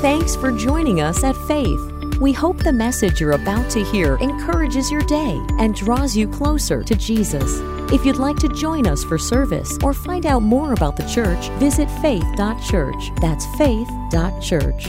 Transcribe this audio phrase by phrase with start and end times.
[0.00, 1.78] Thanks for joining us at Faith.
[2.20, 6.82] We hope the message you're about to hear encourages your day and draws you closer
[6.82, 7.58] to Jesus.
[7.92, 11.50] If you'd like to join us for service or find out more about the church,
[11.58, 13.10] visit faith.church.
[13.20, 14.86] That's faith.church.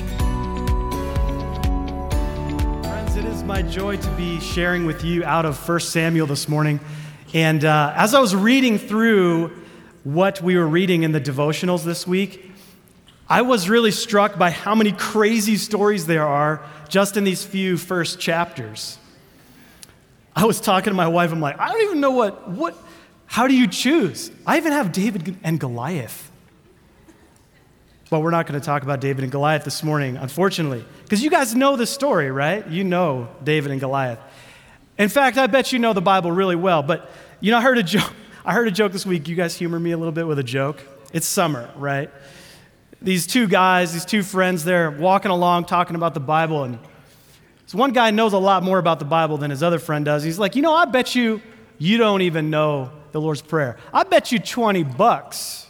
[2.81, 6.47] Friends, it is my joy to be sharing with you out of 1 Samuel this
[6.47, 6.79] morning.
[7.33, 9.51] And uh, as I was reading through
[10.05, 12.50] what we were reading in the devotionals this week,
[13.31, 17.77] I was really struck by how many crazy stories there are just in these few
[17.77, 18.97] first chapters.
[20.35, 22.75] I was talking to my wife, I'm like, I don't even know what, what,
[23.27, 24.31] how do you choose?
[24.45, 26.29] I even have David and Goliath.
[28.09, 31.29] But we're not going to talk about David and Goliath this morning, unfortunately, because you
[31.29, 32.67] guys know the story, right?
[32.67, 34.19] You know David and Goliath.
[34.97, 36.83] In fact, I bet you know the Bible really well.
[36.83, 38.11] But you know, I heard a joke.
[38.43, 39.29] I heard a joke this week.
[39.29, 40.83] You guys humor me a little bit with a joke.
[41.13, 42.09] It's summer, right?
[43.01, 46.79] These two guys, these two friends, they're walking along talking about the Bible, and
[47.65, 50.23] so one guy knows a lot more about the Bible than his other friend does.
[50.23, 51.41] He's like, you know, I bet you
[51.77, 53.77] you don't even know the Lord's Prayer.
[53.93, 55.67] I bet you 20 bucks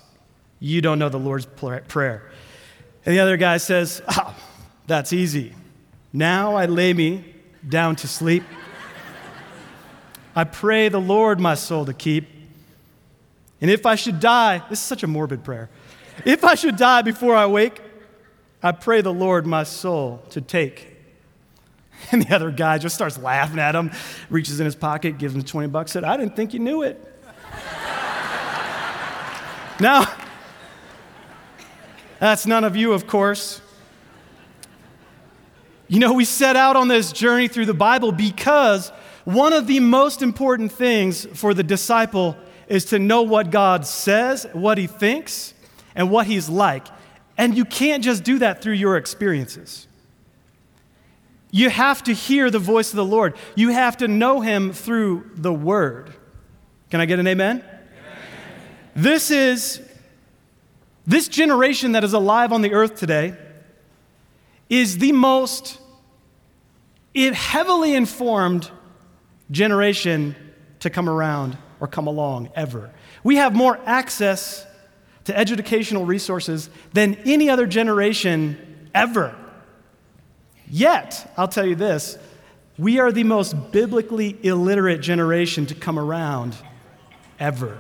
[0.60, 2.32] you don't know the Lord's Prayer.
[3.06, 4.36] And the other guy says, oh,
[4.88, 5.54] that's easy.
[6.14, 7.26] Now I lay me
[7.68, 8.44] down to sleep.
[10.36, 12.28] I pray the Lord my soul to keep.
[13.60, 15.70] And if I should die, this is such a morbid prayer.
[16.26, 17.82] If I should die before I wake,
[18.64, 20.88] I pray the Lord my soul to take.
[22.12, 23.92] And the other guy just starts laughing at him,
[24.32, 27.00] reaches in his pocket, gives him 20 bucks, said, I didn't think you knew it.
[29.80, 30.12] now,
[32.20, 33.62] that's none of you, of course.
[35.88, 38.92] You know, we set out on this journey through the Bible because
[39.24, 42.36] one of the most important things for the disciple
[42.68, 45.54] is to know what God says, what he thinks,
[45.96, 46.88] and what he's like.
[47.38, 49.88] And you can't just do that through your experiences.
[51.52, 53.36] You have to hear the voice of the Lord.
[53.56, 56.14] You have to know him through the word.
[56.90, 57.58] Can I get an amen?
[57.58, 57.70] amen?
[58.96, 59.82] This is
[61.06, 63.36] this generation that is alive on the earth today
[64.70, 65.80] is the most
[67.16, 68.72] heavily informed
[69.50, 70.36] generation
[70.80, 72.92] to come around or come along ever.
[73.24, 74.66] We have more access
[75.26, 79.36] to educational resources than any other generation ever.
[80.68, 82.18] Yet, I'll tell you this
[82.78, 86.56] we are the most biblically illiterate generation to come around
[87.40, 87.78] ever,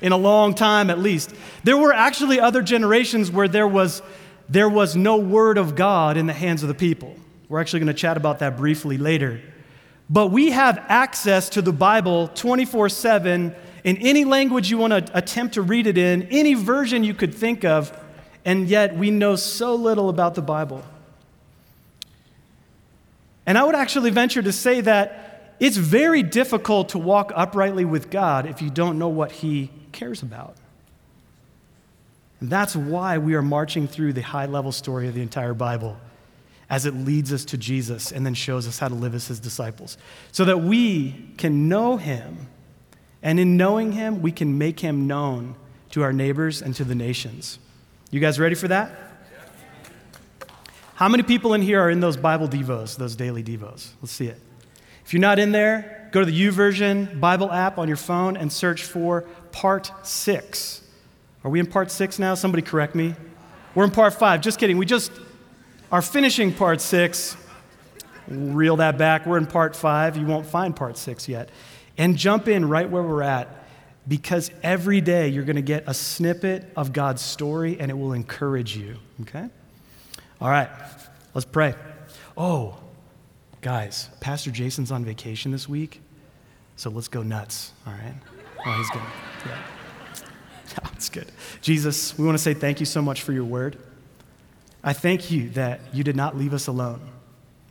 [0.00, 1.32] in a long time at least.
[1.64, 4.02] There were actually other generations where there was,
[4.48, 7.16] there was no word of God in the hands of the people.
[7.48, 9.40] We're actually going to chat about that briefly later.
[10.10, 13.54] But we have access to the Bible 24 7
[13.84, 17.34] in any language you want to attempt to read it in, any version you could
[17.34, 17.96] think of,
[18.44, 20.82] and yet we know so little about the Bible.
[23.46, 28.10] And I would actually venture to say that it's very difficult to walk uprightly with
[28.10, 30.56] God if you don't know what He cares about.
[32.40, 35.96] And that's why we are marching through the high level story of the entire Bible
[36.68, 39.38] as it leads us to Jesus and then shows us how to live as His
[39.38, 39.98] disciples.
[40.32, 42.48] So that we can know Him,
[43.22, 45.54] and in knowing Him, we can make Him known
[45.90, 47.58] to our neighbors and to the nations.
[48.10, 48.90] You guys ready for that?
[50.94, 53.90] How many people in here are in those Bible Devos, those daily Devos?
[54.00, 54.38] Let's see it.
[55.04, 58.52] If you're not in there, go to the YouVersion Bible app on your phone and
[58.52, 60.82] search for part six.
[61.44, 62.34] Are we in part six now?
[62.34, 63.14] Somebody correct me.
[63.74, 64.42] We're in part five.
[64.42, 64.78] Just kidding.
[64.78, 65.10] We just
[65.90, 67.36] are finishing part six.
[68.28, 69.26] Reel that back.
[69.26, 70.16] We're in part five.
[70.16, 71.48] You won't find part six yet.
[71.98, 73.48] And jump in right where we're at
[74.06, 78.12] because every day you're going to get a snippet of God's story and it will
[78.12, 78.96] encourage you.
[79.22, 79.48] Okay?
[80.40, 80.68] All right,
[81.34, 81.74] let's pray.
[82.36, 82.76] Oh,
[83.60, 86.00] guys, Pastor Jason's on vacation this week,
[86.76, 88.14] so let's go nuts, all right?
[88.66, 89.02] Oh, he's good.
[89.46, 89.58] Yeah.
[90.82, 91.30] That's good.
[91.60, 93.78] Jesus, we want to say thank you so much for your word.
[94.82, 97.00] I thank you that you did not leave us alone,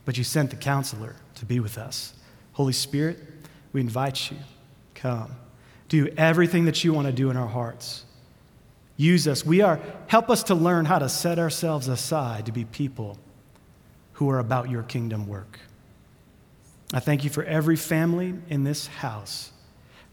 [0.05, 2.13] but you sent the counselor to be with us.
[2.53, 3.19] Holy Spirit,
[3.73, 4.37] we invite you,
[4.95, 5.35] come.
[5.87, 8.05] Do everything that you want to do in our hearts.
[8.97, 9.45] Use us.
[9.45, 13.17] We are, help us to learn how to set ourselves aside to be people
[14.13, 15.59] who are about your kingdom work.
[16.93, 19.51] I thank you for every family in this house.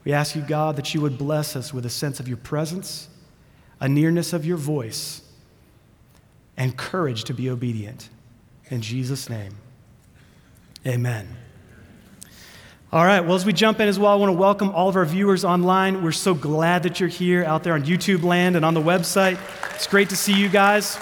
[0.05, 3.09] We ask you, God, that you would bless us with a sense of your presence,
[3.81, 5.23] a nearness of your voice,
[6.57, 8.09] and courage to be obedient.
[8.71, 9.57] In Jesus' name,
[10.87, 11.37] amen.
[12.91, 14.97] All right, well, as we jump in as well, I want to welcome all of
[14.97, 16.03] our viewers online.
[16.03, 19.39] We're so glad that you're here out there on YouTube land and on the website.
[19.75, 20.99] It's great to see you guys.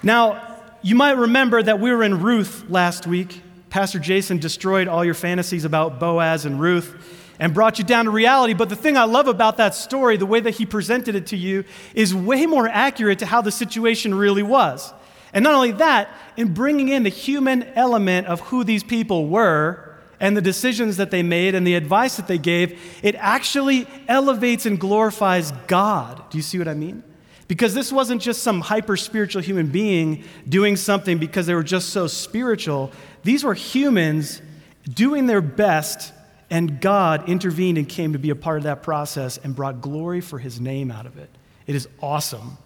[0.00, 3.42] Now, you might remember that we were in Ruth last week.
[3.70, 8.12] Pastor Jason destroyed all your fantasies about Boaz and Ruth and brought you down to
[8.12, 8.54] reality.
[8.54, 11.36] But the thing I love about that story, the way that he presented it to
[11.36, 14.94] you, is way more accurate to how the situation really was.
[15.32, 19.96] And not only that, in bringing in the human element of who these people were
[20.20, 24.66] and the decisions that they made and the advice that they gave, it actually elevates
[24.66, 26.22] and glorifies God.
[26.30, 27.02] Do you see what I mean?
[27.48, 31.90] Because this wasn't just some hyper spiritual human being doing something because they were just
[31.90, 32.92] so spiritual.
[33.24, 34.40] These were humans
[34.88, 36.12] doing their best,
[36.50, 40.20] and God intervened and came to be a part of that process and brought glory
[40.20, 41.30] for his name out of it.
[41.66, 42.58] It is awesome.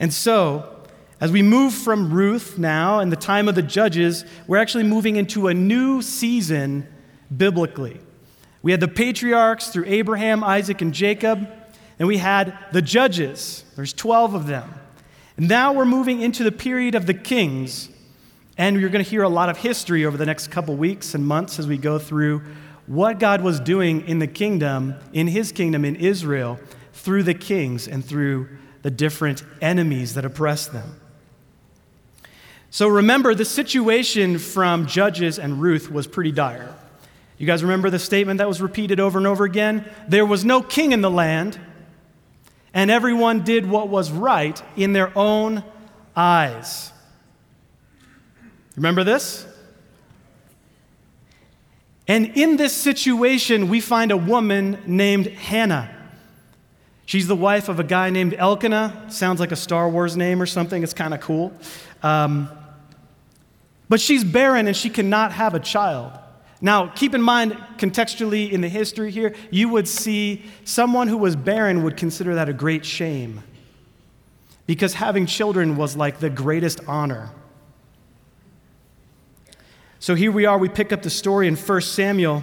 [0.00, 0.77] And so,
[1.20, 5.16] as we move from Ruth now and the time of the judges, we're actually moving
[5.16, 6.86] into a new season
[7.36, 8.00] biblically.
[8.62, 11.48] We had the patriarchs through Abraham, Isaac, and Jacob,
[11.98, 13.64] and we had the judges.
[13.74, 14.72] There's 12 of them.
[15.36, 17.88] And now we're moving into the period of the kings,
[18.56, 21.24] and you're going to hear a lot of history over the next couple weeks and
[21.26, 22.42] months as we go through
[22.86, 26.58] what God was doing in the kingdom, in his kingdom in Israel,
[26.92, 28.48] through the kings and through
[28.82, 30.97] the different enemies that oppressed them.
[32.70, 36.74] So remember, the situation from Judges and Ruth was pretty dire.
[37.38, 39.88] You guys remember the statement that was repeated over and over again?
[40.08, 41.58] There was no king in the land,
[42.74, 45.64] and everyone did what was right in their own
[46.16, 46.92] eyes.
[48.76, 49.46] Remember this?
[52.06, 55.94] And in this situation, we find a woman named Hannah.
[57.06, 59.06] She's the wife of a guy named Elkanah.
[59.10, 60.82] Sounds like a Star Wars name or something.
[60.82, 61.52] It's kind of cool.
[62.02, 62.50] Um,
[63.88, 66.12] but she's barren and she cannot have a child.
[66.60, 71.36] Now, keep in mind, contextually in the history here, you would see someone who was
[71.36, 73.44] barren would consider that a great shame.
[74.66, 77.30] Because having children was like the greatest honor.
[80.00, 82.42] So here we are, we pick up the story in 1 Samuel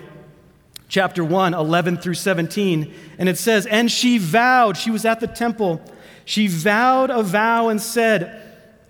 [0.88, 5.28] chapter 1, 11 through 17, and it says, And she vowed, she was at the
[5.28, 5.82] temple,
[6.26, 8.42] she vowed a vow and said,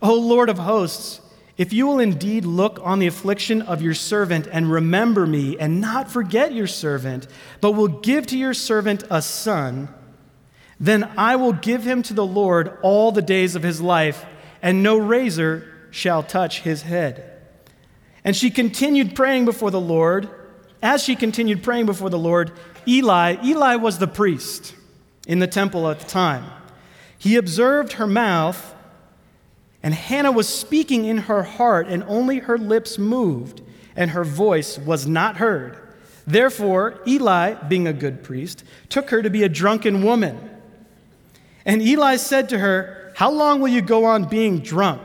[0.02, 1.22] O Lord of hosts,
[1.58, 5.80] if you will indeed look on the affliction of your servant and remember me and
[5.80, 7.28] not forget your servant,
[7.62, 9.88] but will give to your servant a son,
[10.80, 14.26] then I will give him to the Lord all the days of his life,
[14.62, 17.32] and no razor shall touch his head.
[18.26, 20.30] And she continued praying before the Lord.
[20.84, 22.52] As she continued praying before the Lord,
[22.86, 24.76] Eli, Eli was the priest
[25.26, 26.44] in the temple at the time.
[27.18, 28.75] He observed her mouth
[29.86, 33.62] and Hannah was speaking in her heart, and only her lips moved,
[33.96, 35.78] and her voice was not heard.
[36.26, 40.50] Therefore, Eli, being a good priest, took her to be a drunken woman.
[41.68, 45.04] And Eli said to her, How long will you go on being drunk?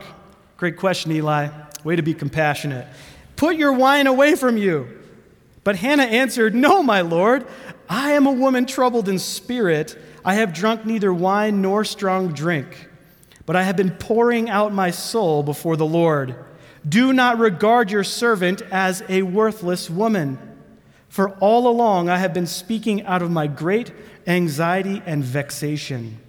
[0.56, 1.50] Great question, Eli.
[1.84, 2.86] Way to be compassionate.
[3.36, 4.88] Put your wine away from you.
[5.62, 7.46] But Hannah answered, No, my Lord.
[7.86, 9.98] I am a woman troubled in spirit.
[10.24, 12.89] I have drunk neither wine nor strong drink
[13.50, 16.36] but I have been pouring out my soul before the Lord.
[16.88, 20.38] Do not regard your servant as a worthless woman,
[21.08, 23.92] for all along I have been speaking out of my great
[24.24, 26.20] anxiety and vexation.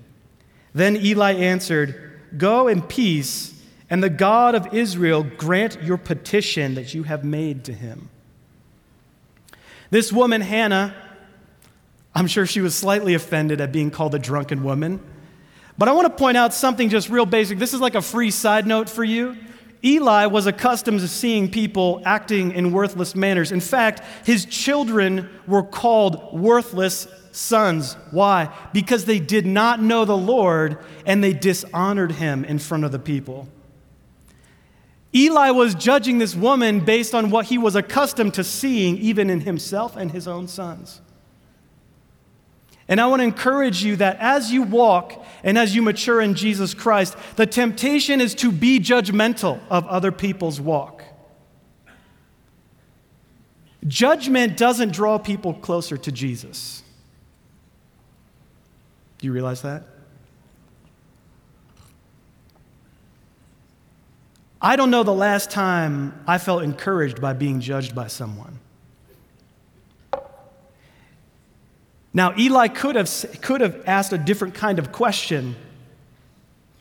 [0.73, 3.53] Then Eli answered, Go in peace,
[3.88, 8.10] and the God of Israel grant your petition that you have made to him.
[9.91, 10.95] This woman, Hannah,
[12.15, 15.00] I'm sure she was slightly offended at being called a drunken woman.
[15.77, 17.57] But I want to point out something just real basic.
[17.57, 19.37] This is like a free side note for you.
[19.83, 23.51] Eli was accustomed to seeing people acting in worthless manners.
[23.51, 27.95] In fact, his children were called worthless sons.
[28.11, 28.53] Why?
[28.73, 32.99] Because they did not know the Lord and they dishonored him in front of the
[32.99, 33.47] people.
[35.13, 39.41] Eli was judging this woman based on what he was accustomed to seeing, even in
[39.41, 41.01] himself and his own sons.
[42.88, 46.35] And I want to encourage you that as you walk and as you mature in
[46.35, 51.03] Jesus Christ, the temptation is to be judgmental of other people's walk.
[53.88, 56.83] Judgment doesn't draw people closer to Jesus.
[59.17, 59.83] Do you realize that?
[64.61, 68.59] I don't know the last time I felt encouraged by being judged by someone.
[72.13, 73.10] Now, Eli could have,
[73.41, 75.56] could have asked a different kind of question.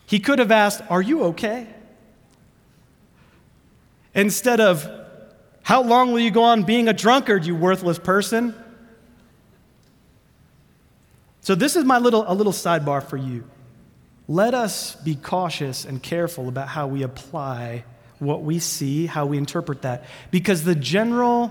[0.06, 1.68] He could have asked, Are you okay?
[4.14, 4.88] Instead of,
[5.62, 8.54] How long will you go on being a drunkard, you worthless person?
[11.42, 13.44] So, this is my little, a little sidebar for you.
[14.26, 17.84] let us be cautious and careful about how we apply
[18.20, 20.04] what we see, how we interpret that.
[20.30, 21.50] Because the general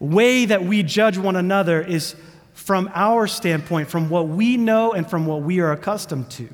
[0.00, 2.16] way that we judge one another is
[2.52, 6.48] from our standpoint, from what we know and from what we are accustomed to.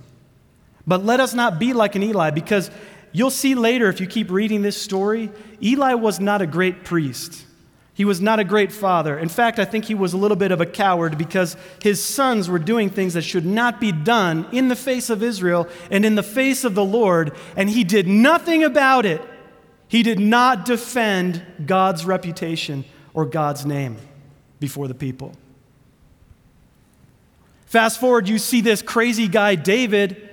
[0.86, 2.70] But let us not be like an Eli, because
[3.12, 5.30] you'll see later if you keep reading this story,
[5.62, 7.44] Eli was not a great priest.
[7.94, 9.18] He was not a great father.
[9.18, 12.46] In fact, I think he was a little bit of a coward because his sons
[12.46, 16.14] were doing things that should not be done in the face of Israel and in
[16.14, 19.22] the face of the Lord, and he did nothing about it.
[19.88, 22.84] He did not defend God's reputation
[23.14, 23.96] or God's name
[24.60, 25.32] before the people.
[27.76, 30.30] Fast forward, you see this crazy guy, David.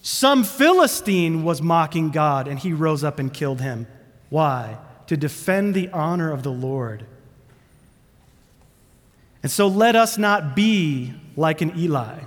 [0.00, 3.86] Some Philistine was mocking God, and he rose up and killed him.
[4.30, 4.78] Why?
[5.08, 7.04] To defend the honor of the Lord.
[9.42, 12.20] And so let us not be like an Eli,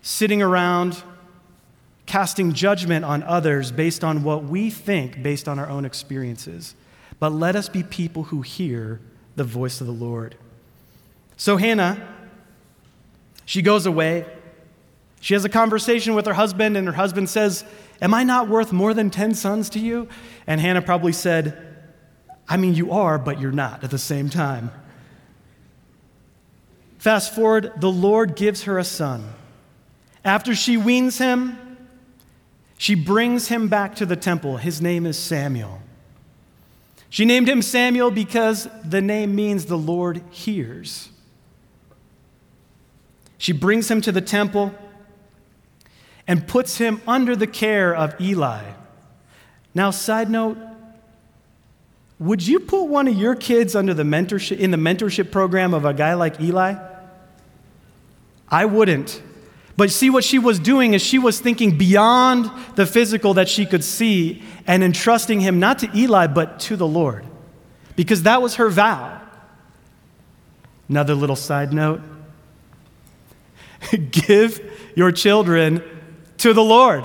[0.00, 1.02] sitting around
[2.06, 6.76] casting judgment on others based on what we think, based on our own experiences.
[7.18, 9.00] But let us be people who hear
[9.34, 10.36] the voice of the Lord.
[11.36, 12.18] So Hannah
[13.50, 14.24] she goes away.
[15.20, 17.64] She has a conversation with her husband, and her husband says,
[18.00, 20.06] Am I not worth more than 10 sons to you?
[20.46, 21.58] And Hannah probably said,
[22.48, 24.70] I mean, you are, but you're not at the same time.
[26.98, 29.28] Fast forward, the Lord gives her a son.
[30.24, 31.58] After she weans him,
[32.78, 34.58] she brings him back to the temple.
[34.58, 35.82] His name is Samuel.
[37.08, 41.08] She named him Samuel because the name means the Lord hears.
[43.40, 44.74] She brings him to the temple
[46.26, 48.62] and puts him under the care of Eli.
[49.74, 50.58] Now, side note,
[52.18, 55.86] would you put one of your kids under the mentorship in the mentorship program of
[55.86, 56.74] a guy like Eli?
[58.46, 59.22] I wouldn't.
[59.74, 63.64] But see what she was doing is she was thinking beyond the physical that she
[63.64, 67.24] could see and entrusting him not to Eli but to the Lord.
[67.96, 69.18] Because that was her vow.
[70.90, 72.02] Another little side note
[74.10, 75.82] give your children
[76.38, 77.04] to the Lord.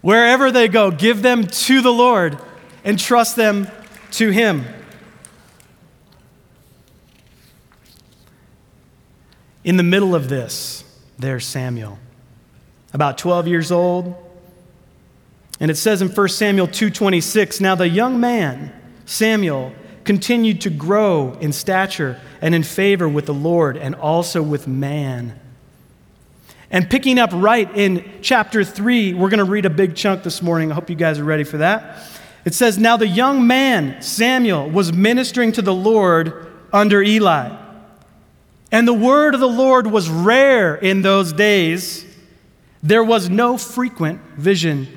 [0.00, 2.38] Wherever they go, give them to the Lord
[2.84, 3.68] and trust them
[4.12, 4.64] to Him.
[9.62, 10.84] In the middle of this,
[11.18, 11.98] there's Samuel,
[12.94, 14.14] about 12 years old.
[15.60, 18.72] And it says in 1 Samuel 2:26, now the young man,
[19.04, 19.72] Samuel,
[20.10, 25.38] continued to grow in stature and in favor with the Lord and also with man.
[26.68, 30.42] And picking up right in chapter 3, we're going to read a big chunk this
[30.42, 30.72] morning.
[30.72, 31.96] I hope you guys are ready for that.
[32.44, 37.56] It says, Now the young man, Samuel, was ministering to the Lord under Eli.
[38.72, 42.04] And the word of the Lord was rare in those days.
[42.82, 44.88] There was no frequent vision.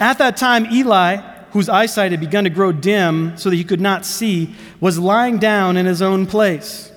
[0.00, 3.80] At that time, Eli whose eyesight had begun to grow dim so that he could
[3.80, 6.92] not see, was lying down in his own place.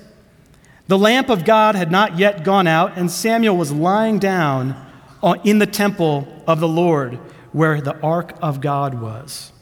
[0.86, 4.76] The lamp of God had not yet gone out, and Samuel was lying down
[5.44, 7.14] in the temple of the Lord
[7.52, 9.52] where the ark of God was.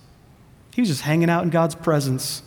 [0.74, 2.42] He was just hanging out in God's presence.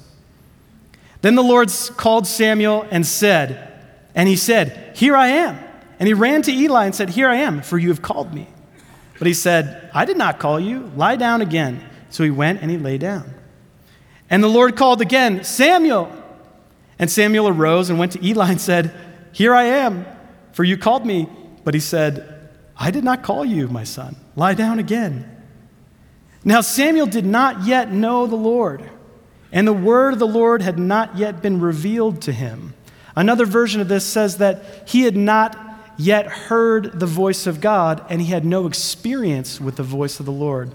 [1.21, 3.71] Then the Lord called Samuel and said,
[4.15, 5.59] and he said, Here I am.
[5.99, 8.47] And he ran to Eli and said, Here I am, for you have called me.
[9.19, 10.91] But he said, I did not call you.
[10.95, 11.81] Lie down again.
[12.15, 13.33] So he went and he lay down.
[14.29, 16.09] And the Lord called again, Samuel.
[16.97, 18.95] And Samuel arose and went to Eli and said,
[19.33, 20.05] Here I am,
[20.53, 21.27] for you called me.
[21.65, 24.15] But he said, I did not call you, my son.
[24.37, 25.29] Lie down again.
[26.45, 28.89] Now Samuel did not yet know the Lord,
[29.51, 32.75] and the word of the Lord had not yet been revealed to him.
[33.13, 35.57] Another version of this says that he had not
[35.97, 40.25] yet heard the voice of God, and he had no experience with the voice of
[40.25, 40.71] the Lord.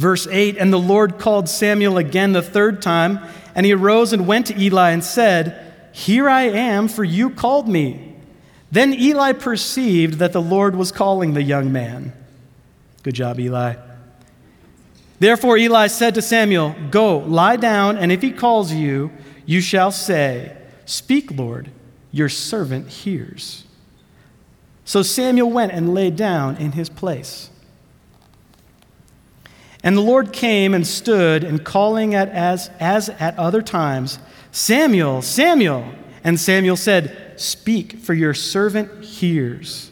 [0.00, 3.20] Verse 8 And the Lord called Samuel again the third time,
[3.54, 7.68] and he arose and went to Eli and said, Here I am, for you called
[7.68, 8.16] me.
[8.72, 12.14] Then Eli perceived that the Lord was calling the young man.
[13.02, 13.74] Good job, Eli.
[15.18, 19.10] Therefore, Eli said to Samuel, Go, lie down, and if he calls you,
[19.44, 21.70] you shall say, Speak, Lord,
[22.10, 23.64] your servant hears.
[24.86, 27.50] So Samuel went and lay down in his place.
[29.82, 34.18] And the Lord came and stood, and calling at as, as at other times,
[34.52, 35.94] Samuel, Samuel.
[36.22, 39.90] And Samuel said, Speak, for your servant hears.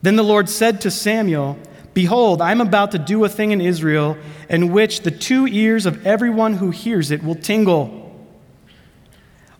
[0.00, 1.58] Then the Lord said to Samuel,
[1.94, 4.16] Behold, I am about to do a thing in Israel
[4.48, 8.02] in which the two ears of everyone who hears it will tingle.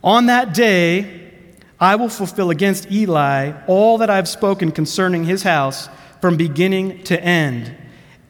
[0.02, 1.32] On that day,
[1.78, 5.88] I will fulfill against Eli all that I have spoken concerning his house
[6.20, 7.76] from beginning to end.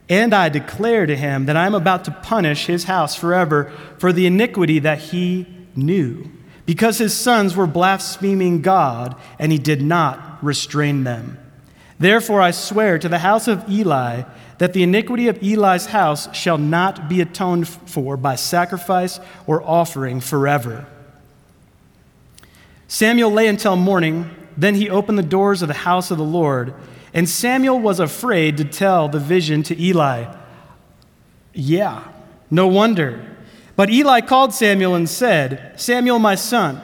[0.09, 4.13] And I declare to him that I am about to punish his house forever for
[4.13, 6.31] the iniquity that he knew,
[6.67, 11.39] because his sons were blaspheming God, and he did not restrain them.
[11.99, 14.25] Therefore I swear to the house of Eli
[14.59, 20.21] that the iniquity of Eli's house shall not be atoned for by sacrifice or offering
[20.21, 20.87] forever.
[22.87, 24.31] Samuel lay until morning.
[24.57, 26.75] Then he opened the doors of the house of the Lord.
[27.14, 30.35] And Samuel was afraid to tell the vision to Eli.
[31.52, 32.04] Yeah,
[32.50, 33.37] no wonder.
[33.76, 36.81] But Eli called Samuel and said, Samuel, my son.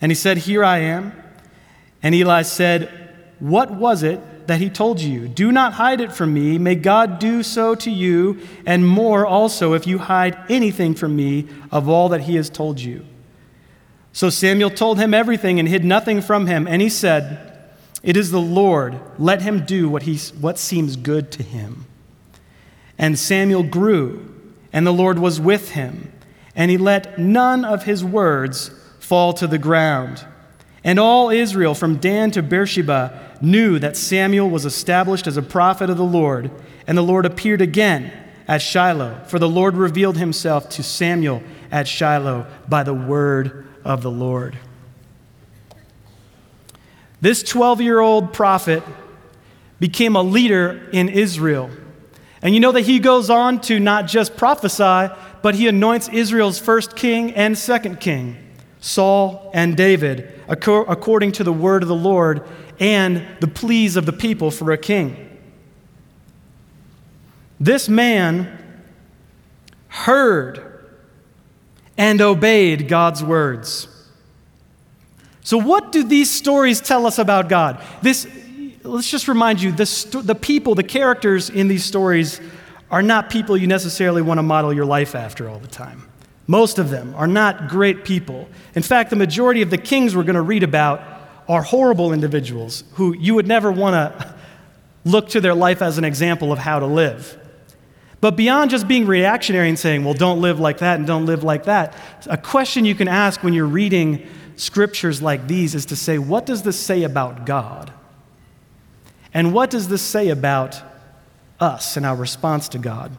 [0.00, 1.12] And he said, Here I am.
[2.02, 2.90] And Eli said,
[3.38, 5.28] What was it that he told you?
[5.28, 6.58] Do not hide it from me.
[6.58, 11.48] May God do so to you, and more also if you hide anything from me
[11.70, 13.04] of all that he has told you.
[14.12, 16.68] So Samuel told him everything and hid nothing from him.
[16.68, 17.53] And he said,
[18.04, 19.00] it is the Lord.
[19.18, 21.86] Let him do what, he, what seems good to him.
[22.98, 24.30] And Samuel grew,
[24.72, 26.12] and the Lord was with him,
[26.54, 28.70] and he let none of his words
[29.00, 30.24] fall to the ground.
[30.84, 35.88] And all Israel, from Dan to Beersheba, knew that Samuel was established as a prophet
[35.88, 36.50] of the Lord.
[36.86, 38.12] And the Lord appeared again
[38.46, 44.02] at Shiloh, for the Lord revealed himself to Samuel at Shiloh by the word of
[44.02, 44.58] the Lord.
[47.24, 48.82] This 12 year old prophet
[49.80, 51.70] became a leader in Israel.
[52.42, 56.58] And you know that he goes on to not just prophesy, but he anoints Israel's
[56.58, 58.36] first king and second king,
[58.78, 62.46] Saul and David, according to the word of the Lord
[62.78, 65.40] and the pleas of the people for a king.
[67.58, 68.84] This man
[69.88, 70.92] heard
[71.96, 73.88] and obeyed God's words.
[75.44, 77.80] So, what do these stories tell us about God?
[78.00, 78.26] This,
[78.82, 82.40] let's just remind you the, the people, the characters in these stories
[82.90, 86.08] are not people you necessarily want to model your life after all the time.
[86.46, 88.48] Most of them are not great people.
[88.74, 91.02] In fact, the majority of the kings we're going to read about
[91.46, 94.34] are horrible individuals who you would never want to
[95.04, 97.38] look to their life as an example of how to live.
[98.22, 101.44] But beyond just being reactionary and saying, well, don't live like that and don't live
[101.44, 101.94] like that,
[102.26, 104.26] a question you can ask when you're reading
[104.56, 107.92] scriptures like these is to say, what does this say about God?
[109.32, 110.80] And what does this say about
[111.58, 113.16] us and our response to God?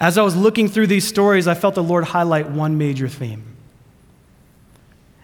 [0.00, 3.44] As I was looking through these stories, I felt the Lord highlight one major theme.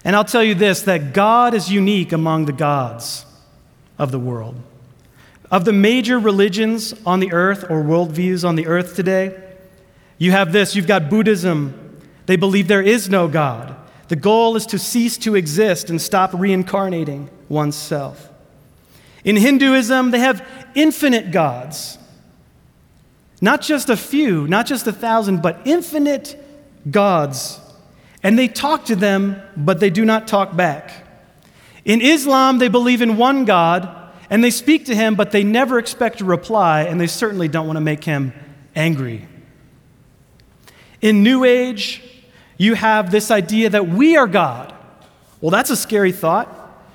[0.05, 3.25] And I'll tell you this that God is unique among the gods
[3.99, 4.57] of the world.
[5.51, 9.41] Of the major religions on the earth or worldviews on the earth today,
[10.19, 12.01] you have this you've got Buddhism.
[12.27, 13.77] They believe there is no God.
[14.09, 18.31] The goal is to cease to exist and stop reincarnating oneself.
[19.25, 21.99] In Hinduism, they have infinite gods.
[23.41, 26.43] Not just a few, not just a thousand, but infinite
[26.91, 27.61] gods.
[28.23, 31.07] And they talk to them, but they do not talk back.
[31.85, 33.89] In Islam, they believe in one God,
[34.31, 37.67] and they speak to him, but they never expect a reply, and they certainly don't
[37.67, 38.33] want to make him
[38.75, 39.29] angry.
[41.03, 42.03] In New Age,
[42.57, 44.75] you have this idea that we are God.
[45.41, 46.49] Well, that's a scary thought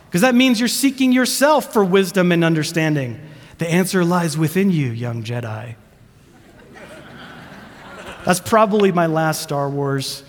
[0.06, 3.20] because that means you're seeking yourself for wisdom and understanding.
[3.60, 5.76] The answer lies within you, young Jedi.
[8.26, 10.24] That's probably my last Star Wars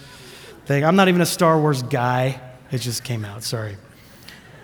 [0.67, 0.85] thing.
[0.85, 2.41] I'm not even a Star Wars guy.
[2.71, 3.77] It just came out, sorry.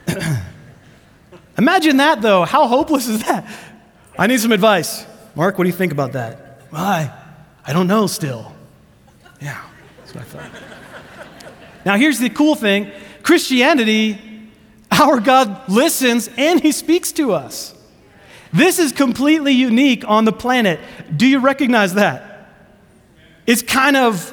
[1.59, 2.45] Imagine that, though.
[2.45, 3.51] How hopeless is that?
[4.19, 5.05] I need some advice.
[5.35, 6.63] Mark, what do you think about that?
[6.71, 7.13] Well, I,
[7.67, 8.53] I don't know still.
[9.41, 9.61] Yeah.
[10.19, 10.51] I thought.
[11.85, 12.91] Now, here's the cool thing
[13.23, 14.19] Christianity,
[14.91, 17.75] our God listens and he speaks to us.
[18.53, 20.81] This is completely unique on the planet.
[21.17, 22.51] Do you recognize that?
[23.47, 24.33] It's kind of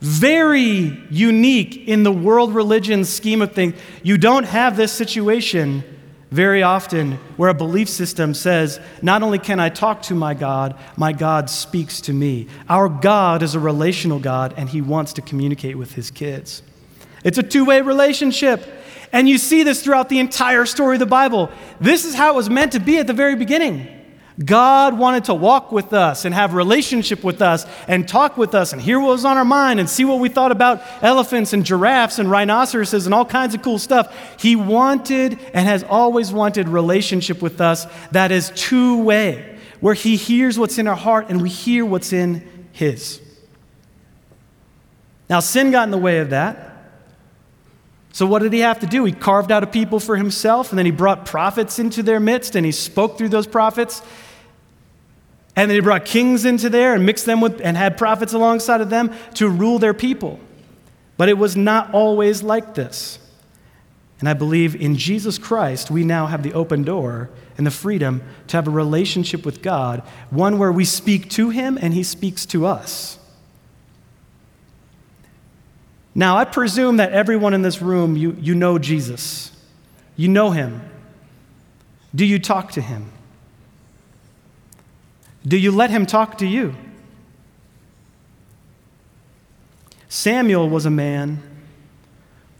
[0.00, 3.74] very unique in the world religion scheme of things.
[4.02, 5.84] You don't have this situation
[6.32, 10.78] very often where a belief system says, Not only can I talk to my God,
[10.96, 12.48] my God speaks to me.
[12.68, 16.62] Our God is a relational God, and He wants to communicate with His kids.
[17.22, 18.66] It's a two way relationship.
[19.12, 21.50] And you see this throughout the entire story of the Bible.
[21.80, 24.01] This is how it was meant to be at the very beginning.
[24.42, 28.72] God wanted to walk with us and have relationship with us and talk with us
[28.72, 31.66] and hear what was on our mind and see what we thought about elephants and
[31.66, 34.40] giraffes and rhinoceroses and all kinds of cool stuff.
[34.40, 40.58] He wanted and has always wanted relationship with us that is two-way, where he hears
[40.58, 43.20] what's in our heart and we hear what's in his.
[45.28, 46.70] Now sin got in the way of that.
[48.14, 49.04] So, what did he have to do?
[49.04, 52.54] He carved out a people for himself, and then he brought prophets into their midst,
[52.54, 54.02] and he spoke through those prophets.
[55.54, 58.80] And then he brought kings into there and mixed them with, and had prophets alongside
[58.80, 60.40] of them to rule their people.
[61.16, 63.18] But it was not always like this.
[64.18, 68.22] And I believe in Jesus Christ, we now have the open door and the freedom
[68.46, 72.46] to have a relationship with God, one where we speak to him and he speaks
[72.46, 73.18] to us.
[76.14, 79.50] Now, I presume that everyone in this room, you, you know Jesus.
[80.14, 80.82] You know him.
[82.14, 83.10] Do you talk to him?
[85.46, 86.74] Do you let him talk to you?
[90.08, 91.42] Samuel was a man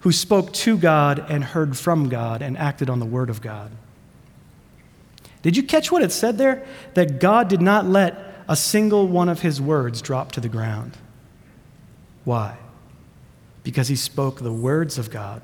[0.01, 3.71] who spoke to God and heard from God and acted on the word of God.
[5.43, 6.67] Did you catch what it said there?
[6.95, 10.97] That God did not let a single one of his words drop to the ground.
[12.25, 12.57] Why?
[13.63, 15.43] because he spoke the words of God.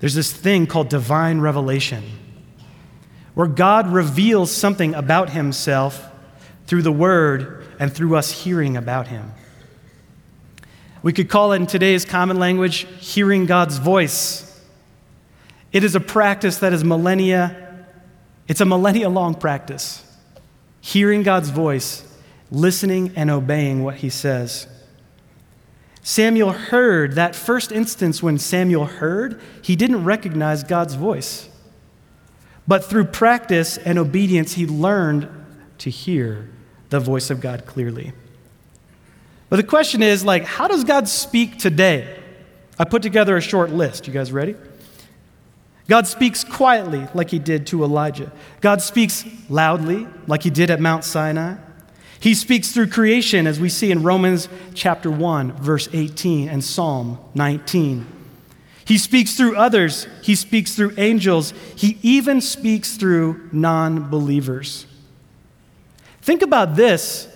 [0.00, 2.02] There's this thing called divine revelation,
[3.34, 6.10] where God reveals something about himself
[6.66, 9.32] through the word and through us hearing about him.
[11.02, 14.46] We could call it in today's common language hearing God's voice.
[15.72, 17.86] It is a practice that is millennia,
[18.48, 20.04] it's a millennia long practice
[20.80, 22.06] hearing God's voice,
[22.50, 24.66] listening and obeying what he says.
[26.02, 31.48] Samuel heard that first instance when Samuel heard, he didn't recognize God's voice.
[32.66, 35.28] But through practice and obedience, he learned
[35.78, 36.48] to hear
[36.90, 38.12] the voice of God clearly.
[39.48, 42.18] But the question is like how does God speak today?
[42.78, 44.06] I put together a short list.
[44.06, 44.54] You guys ready?
[45.88, 48.30] God speaks quietly, like he did to Elijah.
[48.60, 51.56] God speaks loudly, like he did at Mount Sinai.
[52.20, 57.18] He speaks through creation, as we see in Romans chapter 1, verse 18, and Psalm
[57.34, 58.06] 19.
[58.84, 64.86] He speaks through others, he speaks through angels, he even speaks through non believers.
[66.20, 67.28] Think about this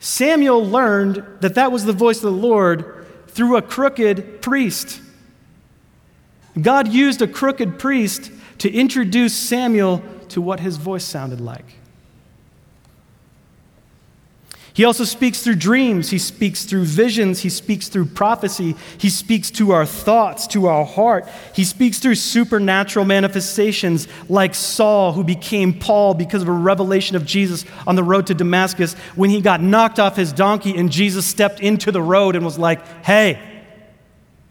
[0.00, 5.00] Samuel learned that that was the voice of the Lord through a crooked priest.
[6.60, 11.64] God used a crooked priest to introduce Samuel to what his voice sounded like.
[14.78, 16.10] He also speaks through dreams.
[16.10, 17.40] He speaks through visions.
[17.40, 18.76] He speaks through prophecy.
[18.96, 21.28] He speaks to our thoughts, to our heart.
[21.52, 27.26] He speaks through supernatural manifestations like Saul, who became Paul because of a revelation of
[27.26, 31.26] Jesus on the road to Damascus when he got knocked off his donkey and Jesus
[31.26, 33.64] stepped into the road and was like, Hey,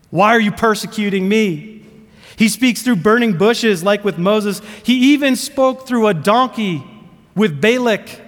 [0.09, 1.85] why are you persecuting me?
[2.35, 4.61] He speaks through burning bushes, like with Moses.
[4.83, 6.83] He even spoke through a donkey
[7.33, 8.26] with Balak.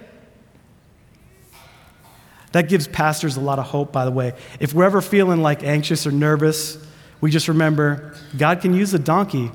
[2.52, 4.34] That gives pastors a lot of hope, by the way.
[4.60, 6.78] If we're ever feeling like anxious or nervous,
[7.22, 9.52] we just remember God can use a donkey.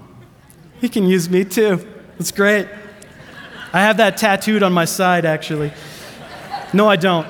[0.81, 1.85] He can use me too.
[2.19, 2.69] That's great.
[3.73, 5.73] I have that tattooed on my side, actually.
[6.73, 7.27] No, I don't.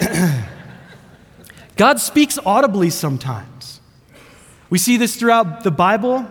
[1.76, 3.80] God speaks audibly sometimes.
[4.70, 6.26] We see this throughout the Bible.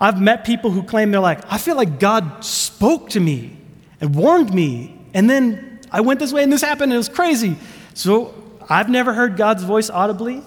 [0.00, 3.56] I've met people who claim they're like, I feel like God spoke to me
[4.00, 7.08] and warned me, and then I went this way and this happened and it was
[7.08, 7.56] crazy.
[7.94, 8.34] So
[8.68, 10.42] I've never heard God's voice audibly.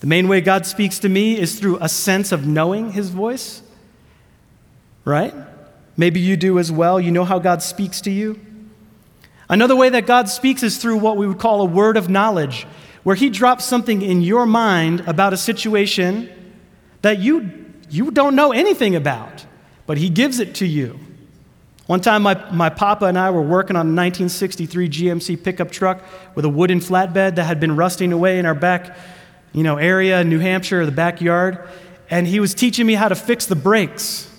[0.00, 3.60] The main way God speaks to me is through a sense of knowing his voice,
[5.04, 5.34] right?
[5.98, 6.98] Maybe you do as well.
[6.98, 8.40] You know how God speaks to you.
[9.50, 12.66] Another way that God speaks is through what we would call a word of knowledge,
[13.02, 16.30] where he drops something in your mind about a situation
[17.02, 17.50] that you,
[17.90, 19.44] you don't know anything about,
[19.86, 20.98] but he gives it to you.
[21.90, 26.00] One time, my, my papa and I were working on a 1963 GMC pickup truck
[26.36, 28.96] with a wooden flatbed that had been rusting away in our back
[29.52, 31.68] you know, area in New Hampshire, the backyard,
[32.08, 34.30] and he was teaching me how to fix the brakes.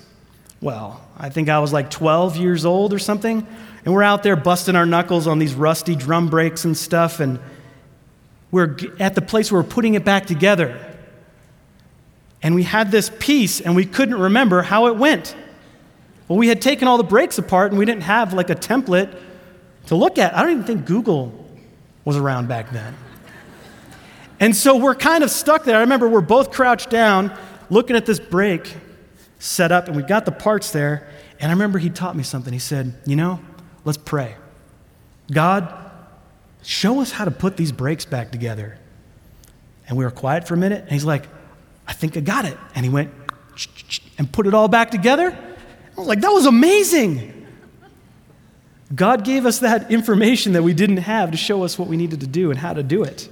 [0.61, 3.45] Well, I think I was like 12 years old or something,
[3.83, 7.37] and we're out there busting our knuckles on these rusty drum brakes and stuff, and
[8.49, 10.79] we're at the place where we're putting it back together.
[12.41, 15.35] And we had this piece and we couldn't remember how it went.
[16.31, 19.19] Well, we had taken all the brakes apart and we didn't have like a template
[19.87, 20.33] to look at.
[20.33, 21.45] I don't even think Google
[22.05, 22.95] was around back then.
[24.39, 25.75] And so we're kind of stuck there.
[25.75, 27.37] I remember we're both crouched down
[27.69, 28.77] looking at this brake
[29.39, 31.05] set up and we got the parts there.
[31.41, 32.53] And I remember he taught me something.
[32.53, 33.41] He said, You know,
[33.83, 34.37] let's pray.
[35.33, 35.91] God,
[36.63, 38.77] show us how to put these brakes back together.
[39.85, 40.83] And we were quiet for a minute.
[40.83, 41.27] And he's like,
[41.89, 42.57] I think I got it.
[42.73, 43.13] And he went
[44.17, 45.37] and put it all back together.
[45.97, 47.47] Like, that was amazing.
[48.93, 52.19] God gave us that information that we didn't have to show us what we needed
[52.21, 53.29] to do and how to do it.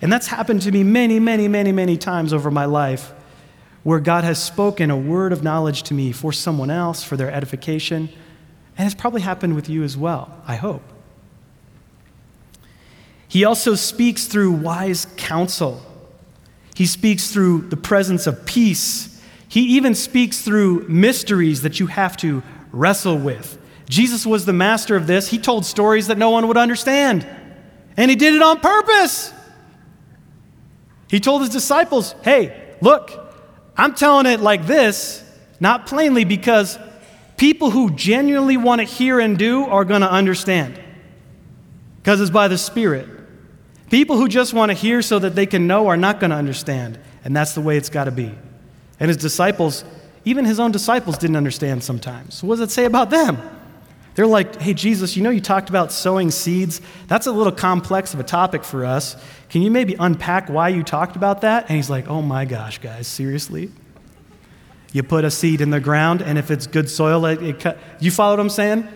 [0.00, 3.12] And that's happened to me many, many, many, many times over my life
[3.82, 7.30] where God has spoken a word of knowledge to me for someone else, for their
[7.30, 8.08] edification.
[8.76, 10.82] And it's probably happened with you as well, I hope.
[13.28, 15.82] He also speaks through wise counsel.
[16.74, 19.13] He speaks through the presence of peace.
[19.54, 23.56] He even speaks through mysteries that you have to wrestle with.
[23.88, 25.28] Jesus was the master of this.
[25.28, 27.24] He told stories that no one would understand,
[27.96, 29.32] and he did it on purpose.
[31.06, 33.12] He told his disciples, Hey, look,
[33.76, 35.22] I'm telling it like this,
[35.60, 36.76] not plainly, because
[37.36, 40.80] people who genuinely want to hear and do are going to understand,
[41.98, 43.08] because it's by the Spirit.
[43.88, 46.36] People who just want to hear so that they can know are not going to
[46.36, 48.34] understand, and that's the way it's got to be.
[49.00, 49.84] And his disciples,
[50.24, 52.42] even his own disciples, didn't understand sometimes.
[52.42, 53.38] what does it say about them?
[54.14, 56.80] They're like, hey, Jesus, you know you talked about sowing seeds?
[57.08, 59.16] That's a little complex of a topic for us.
[59.48, 61.68] Can you maybe unpack why you talked about that?
[61.68, 63.72] And he's like, oh my gosh, guys, seriously?
[64.92, 67.78] You put a seed in the ground, and if it's good soil, it, it cut.
[67.98, 68.88] You follow what I'm saying?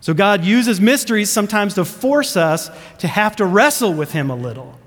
[0.00, 4.36] So God uses mysteries sometimes to force us to have to wrestle with Him a
[4.36, 4.78] little.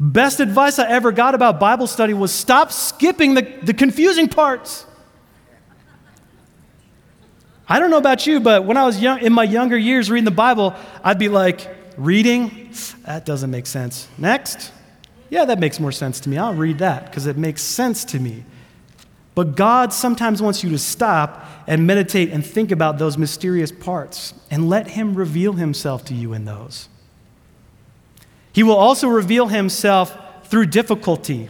[0.00, 4.86] Best advice I ever got about Bible study was stop skipping the, the confusing parts.
[7.68, 10.24] I don't know about you, but when I was young, in my younger years reading
[10.24, 12.70] the Bible, I'd be like, reading,
[13.06, 14.08] that doesn't make sense.
[14.18, 14.72] Next,
[15.30, 16.38] yeah, that makes more sense to me.
[16.38, 18.44] I'll read that because it makes sense to me.
[19.34, 24.34] But God sometimes wants you to stop and meditate and think about those mysterious parts
[24.50, 26.88] and let Him reveal Himself to you in those.
[28.54, 31.48] He will also reveal Himself through difficulty.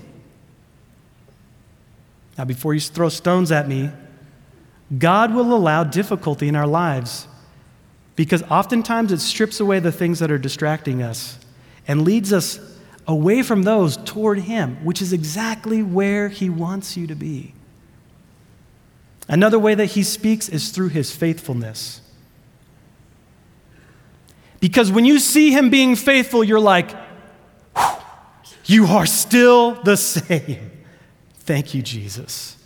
[2.38, 3.90] Now, before you throw stones at me,
[4.98, 7.28] God will allow difficulty in our lives
[8.16, 11.38] because oftentimes it strips away the things that are distracting us
[11.86, 12.58] and leads us
[13.06, 17.54] away from those toward Him, which is exactly where He wants you to be.
[19.28, 22.00] Another way that He speaks is through His faithfulness.
[24.64, 26.88] Because when you see Him being faithful, you're like,
[28.64, 30.70] you are still the same.
[31.40, 32.56] Thank you, Jesus.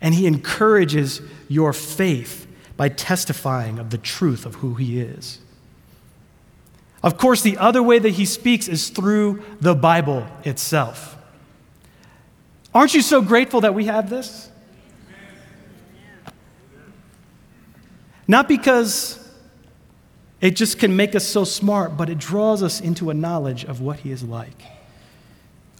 [0.00, 5.40] And he encourages your faith by testifying of the truth of who he is.
[7.02, 11.16] Of course, the other way that he speaks is through the Bible itself.
[12.72, 14.52] Aren't you so grateful that we have this?
[18.28, 19.17] Not because
[20.40, 23.80] it just can make us so smart, but it draws us into a knowledge of
[23.80, 24.62] what he is like.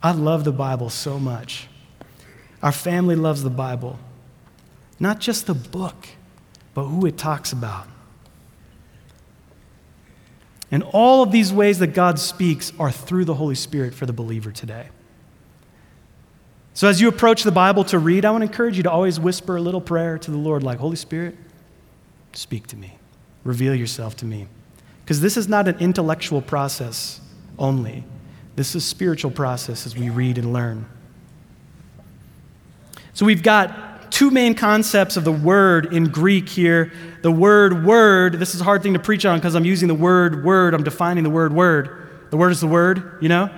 [0.03, 1.69] I love the Bible so much.
[2.63, 3.99] Our family loves the Bible.
[5.01, 6.09] Not just the book,
[6.75, 7.87] but who it talks about.
[10.71, 14.13] And all of these ways that God speaks are through the Holy Spirit for the
[14.13, 14.89] believer today.
[16.75, 19.19] So as you approach the Bible to read, I want to encourage you to always
[19.19, 21.37] whisper a little prayer to the Lord, like, Holy Spirit,
[22.35, 22.98] speak to me,
[23.49, 24.47] reveal yourself to me.
[25.03, 27.19] Because this is not an intellectual process
[27.59, 28.05] only,
[28.57, 30.85] this is a spiritual process as we read and learn.
[33.15, 36.93] So we've got two main concepts of the word in Greek here.
[37.23, 39.95] The word word, this is a hard thing to preach on because I'm using the
[39.95, 42.09] word word, I'm defining the word word.
[42.31, 43.49] The word is the word, you know?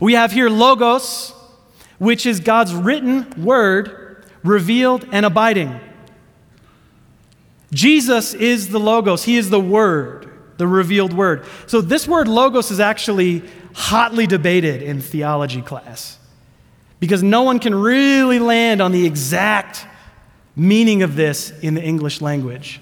[0.00, 1.32] We have here logos,
[1.98, 5.80] which is God's written word, revealed and abiding.
[7.72, 11.44] Jesus is the logos, He is the word, the revealed word.
[11.66, 13.42] So this word logos is actually
[13.74, 16.18] hotly debated in theology class
[16.98, 19.86] because no one can really land on the exact
[20.54, 22.80] meaning of this in the English language.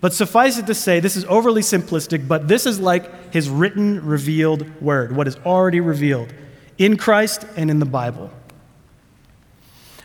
[0.00, 4.04] But suffice it to say, this is overly simplistic, but this is like his written,
[4.06, 6.32] revealed word, what is already revealed
[6.78, 8.30] in Christ and in the Bible.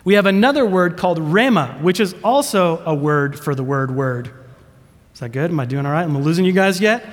[0.04, 4.30] We have another word called rhema, which is also a word for the word word.
[5.14, 5.50] Is that good?
[5.50, 6.04] Am I doing all right?
[6.04, 7.04] Am I losing you guys yet?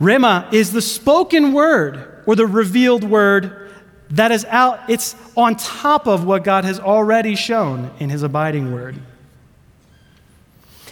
[0.00, 3.70] Rhema is the spoken word or the revealed word
[4.10, 8.72] that is out, it's on top of what God has already shown in his abiding
[8.72, 9.00] word.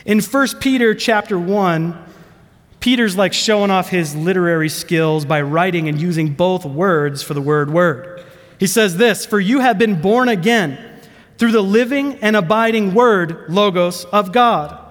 [0.06, 2.04] In 1 Peter chapter 1,
[2.78, 7.42] Peter's like showing off his literary skills by writing and using both words for the
[7.42, 8.17] word word.
[8.58, 10.78] He says this For you have been born again
[11.38, 14.84] through the living and abiding word, Logos, of God.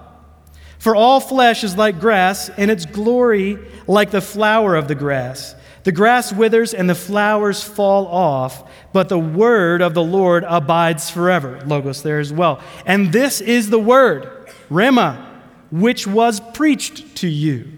[0.78, 5.54] For all flesh is like grass, and its glory like the flower of the grass.
[5.84, 11.10] The grass withers and the flowers fall off, but the word of the Lord abides
[11.10, 11.60] forever.
[11.66, 12.60] Logos there as well.
[12.84, 14.28] And this is the word,
[14.70, 15.24] Rhema,
[15.70, 17.72] which was preached to you,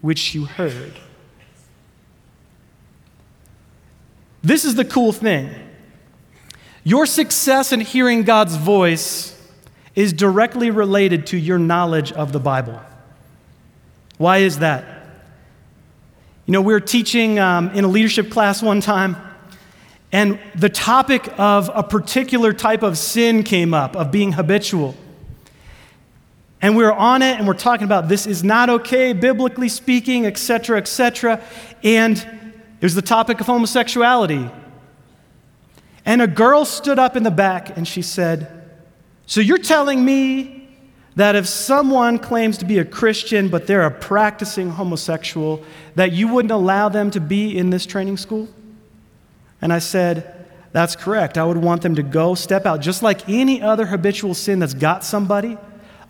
[0.00, 0.92] which you heard.
[4.44, 5.48] This is the cool thing.
[6.84, 9.30] Your success in hearing God's voice
[9.94, 12.78] is directly related to your knowledge of the Bible.
[14.18, 15.06] Why is that?
[16.44, 19.16] You know, we were teaching um, in a leadership class one time,
[20.12, 24.94] and the topic of a particular type of sin came up, of being habitual.
[26.60, 30.26] And we were on it, and we're talking about this is not okay, biblically speaking,
[30.26, 31.42] etc., etc.
[31.82, 32.43] And
[32.84, 34.50] it was the topic of homosexuality.
[36.04, 38.68] And a girl stood up in the back and she said,
[39.24, 40.68] So you're telling me
[41.16, 46.28] that if someone claims to be a Christian but they're a practicing homosexual, that you
[46.28, 48.50] wouldn't allow them to be in this training school?
[49.62, 51.38] And I said, That's correct.
[51.38, 54.74] I would want them to go, step out, just like any other habitual sin that's
[54.74, 55.56] got somebody.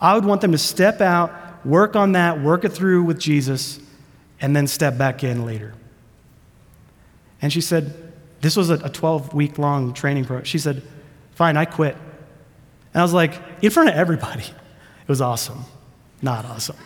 [0.01, 3.79] I would want them to step out, work on that, work it through with Jesus,
[4.41, 5.73] and then step back in later.
[7.45, 7.95] And she said,
[8.41, 10.47] this was a 12 week long training program.
[10.47, 10.83] She said,
[11.35, 11.95] Fine, I quit.
[12.95, 14.45] And I was like, In front of everybody.
[14.45, 15.67] It was awesome.
[16.23, 16.79] Not awesome.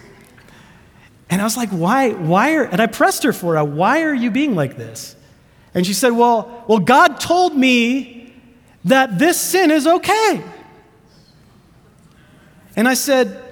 [1.31, 2.11] And I was like, Why?
[2.11, 3.65] Why are, and I pressed her for it.
[3.65, 5.15] Why are you being like this?
[5.75, 8.35] And she said, Well, well, God told me
[8.85, 10.43] that this sin is okay.
[12.75, 13.45] And I said,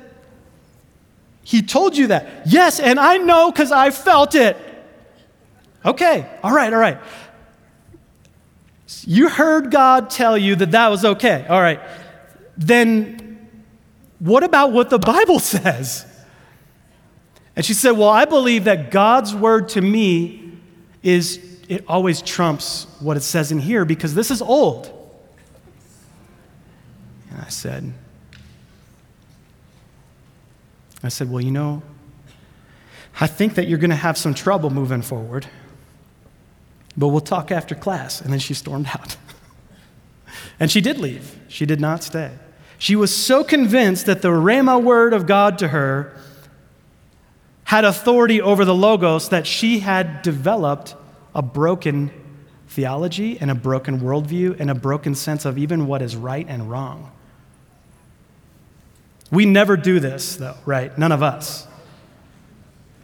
[1.45, 2.49] He told you that.
[2.49, 4.57] Yes, and I know because I felt it.
[5.87, 6.99] Okay, all right, all right.
[9.05, 11.47] You heard God tell you that that was okay.
[11.49, 11.81] All right.
[12.57, 13.49] Then
[14.19, 16.05] what about what the Bible says?
[17.55, 20.53] And she said, Well, I believe that God's word to me
[21.03, 24.93] is, it always trumps what it says in here because this is old.
[27.31, 27.93] And I said,
[31.03, 31.83] I said, Well, you know,
[33.21, 35.47] I think that you're going to have some trouble moving forward
[36.97, 38.21] but we'll talk after class.
[38.21, 39.17] And then she stormed out.
[40.61, 42.33] and she did leave, she did not stay.
[42.79, 46.15] She was so convinced that the Rhema word of God to her
[47.65, 50.95] had authority over the Logos that she had developed
[51.35, 52.11] a broken
[52.69, 56.71] theology and a broken worldview and a broken sense of even what is right and
[56.71, 57.11] wrong.
[59.31, 60.97] We never do this, though, right?
[60.97, 61.67] None of us.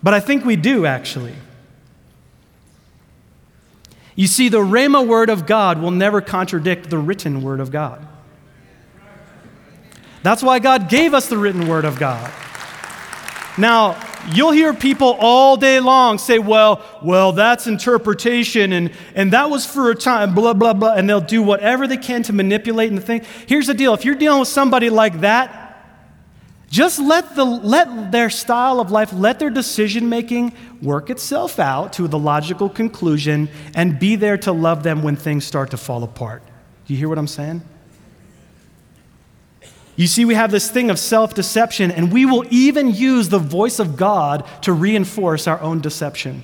[0.02, 1.34] But I think we do, actually.
[4.22, 8.06] You see, the Rhema word of God will never contradict the written word of God.
[10.22, 12.32] That's why God gave us the written word of God.
[13.58, 14.00] Now,
[14.32, 19.66] you'll hear people all day long say, well, well, that's interpretation, and, and that was
[19.66, 23.02] for a time, blah, blah, blah, and they'll do whatever they can to manipulate and
[23.02, 23.24] think.
[23.48, 25.61] Here's the deal if you're dealing with somebody like that,
[26.72, 31.92] just let, the, let their style of life, let their decision making work itself out
[31.92, 36.02] to the logical conclusion and be there to love them when things start to fall
[36.02, 36.42] apart.
[36.86, 37.60] Do you hear what I'm saying?
[39.96, 43.38] You see, we have this thing of self deception, and we will even use the
[43.38, 46.42] voice of God to reinforce our own deception.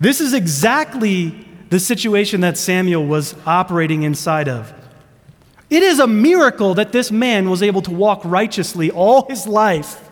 [0.00, 4.72] This is exactly the situation that Samuel was operating inside of.
[5.68, 10.10] It is a miracle that this man was able to walk righteously all his life,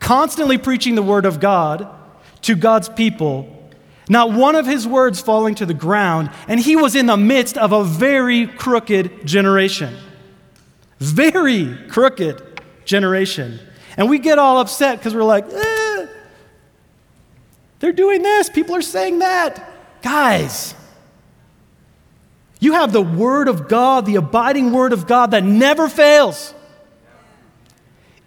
[0.00, 1.88] constantly preaching the word of God
[2.42, 3.52] to God's people.
[4.08, 7.56] Not one of his words falling to the ground, and he was in the midst
[7.56, 9.96] of a very crooked generation.
[10.98, 13.60] Very crooked generation.
[13.96, 16.06] And we get all upset because we're like, eh,
[17.80, 19.72] they're doing this, people are saying that.
[20.02, 20.74] Guys,
[22.60, 26.54] you have the Word of God, the abiding Word of God that never fails.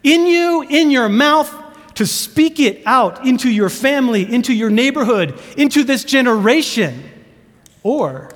[0.03, 1.53] In you, in your mouth,
[1.95, 7.03] to speak it out into your family, into your neighborhood, into this generation.
[7.83, 8.31] Or,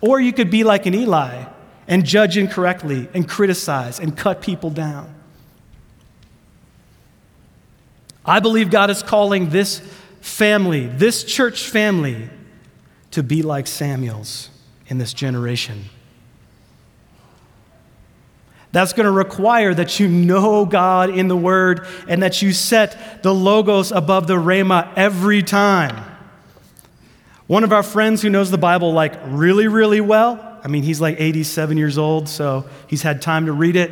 [0.00, 1.44] or you could be like an Eli
[1.86, 5.14] and judge incorrectly and criticize and cut people down.
[8.24, 9.80] I believe God is calling this
[10.20, 12.28] family, this church family,
[13.12, 14.49] to be like Samuel's
[14.90, 15.84] in this generation.
[18.72, 23.22] That's going to require that you know God in the Word and that you set
[23.22, 26.04] the Logos above the Rhema every time.
[27.46, 31.00] One of our friends who knows the Bible like really, really well, I mean, he's
[31.00, 33.90] like 87 years old, so he's had time to read it.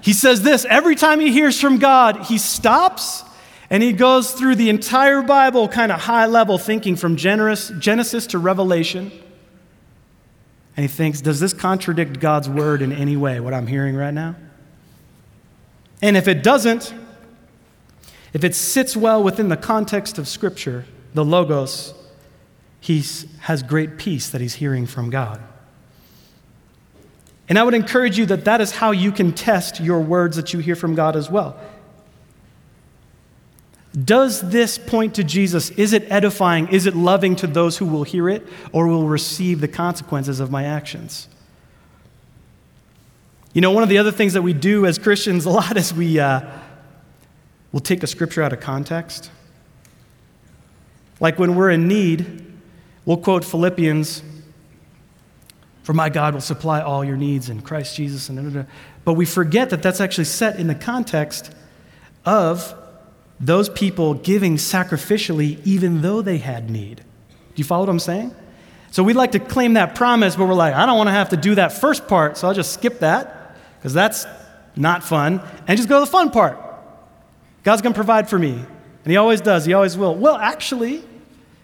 [0.00, 3.24] He says this every time he hears from God, he stops
[3.70, 8.38] and he goes through the entire Bible, kind of high level thinking from Genesis to
[8.38, 9.10] Revelation.
[10.76, 14.14] And he thinks, does this contradict God's word in any way, what I'm hearing right
[14.14, 14.36] now?
[16.00, 16.94] And if it doesn't,
[18.32, 21.94] if it sits well within the context of Scripture, the Logos,
[22.80, 23.04] he
[23.40, 25.40] has great peace that he's hearing from God.
[27.48, 30.52] And I would encourage you that that is how you can test your words that
[30.54, 31.56] you hear from God as well.
[33.92, 35.70] Does this point to Jesus?
[35.70, 36.68] Is it edifying?
[36.68, 40.50] Is it loving to those who will hear it or will receive the consequences of
[40.50, 41.28] my actions?
[43.52, 45.92] You know, one of the other things that we do as Christians a lot is
[45.92, 46.40] we uh,
[47.70, 49.30] will take a scripture out of context.
[51.20, 52.50] Like when we're in need,
[53.04, 54.22] we'll quote Philippians,
[55.82, 58.30] for my God will supply all your needs in Christ Jesus.
[58.30, 58.66] And
[59.04, 61.52] but we forget that that's actually set in the context
[62.24, 62.74] of
[63.42, 66.98] those people giving sacrificially even though they had need.
[66.98, 67.04] Do
[67.56, 68.34] you follow what I'm saying?
[68.92, 71.30] So we'd like to claim that promise, but we're like, I don't want to have
[71.30, 74.26] to do that first part, so I'll just skip that because that's
[74.76, 76.58] not fun and just go to the fun part.
[77.64, 78.52] God's going to provide for me.
[78.52, 80.14] And He always does, He always will.
[80.14, 81.02] Well, actually,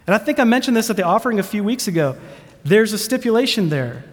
[0.06, 2.16] and I think I mentioned this at the offering a few weeks ago,
[2.64, 4.04] there's a stipulation there.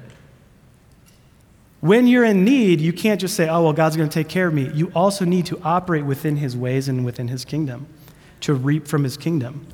[1.82, 4.48] When you're in need, you can't just say, oh, well, God's going to take care
[4.48, 4.72] of me.
[4.74, 7.88] You also need to operate within his ways and within his kingdom,
[8.42, 9.68] to reap from his kingdom.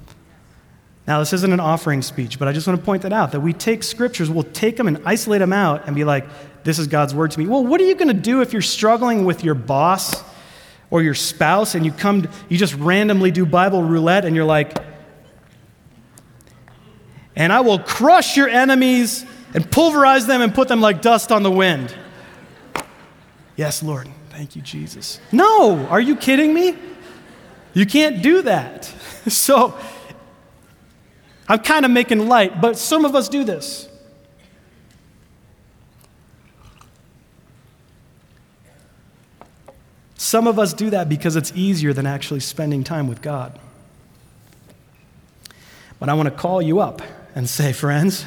[1.08, 3.40] Now, this isn't an offering speech, but I just want to point that out that
[3.40, 6.26] we take scriptures, we'll take them and isolate them out and be like,
[6.64, 7.48] this is God's word to me.
[7.48, 10.24] Well, what are you going to do if you're struggling with your boss
[10.92, 14.78] or your spouse and you come, you just randomly do Bible roulette and you're like,
[17.36, 21.44] and I will crush your enemies and pulverize them and put them like dust on
[21.44, 21.94] the wind.
[23.56, 24.10] Yes, Lord.
[24.30, 25.20] Thank you, Jesus.
[25.32, 26.76] No, are you kidding me?
[27.74, 28.94] You can't do that.
[29.28, 29.78] So
[31.48, 33.88] I'm kind of making light, but some of us do this.
[40.16, 43.60] Some of us do that because it's easier than actually spending time with God.
[46.00, 47.02] But I want to call you up
[47.36, 48.26] and say, friends,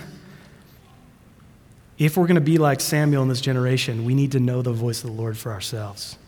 [1.98, 4.72] if we're going to be like Samuel in this generation, we need to know the
[4.72, 6.18] voice of the Lord for ourselves.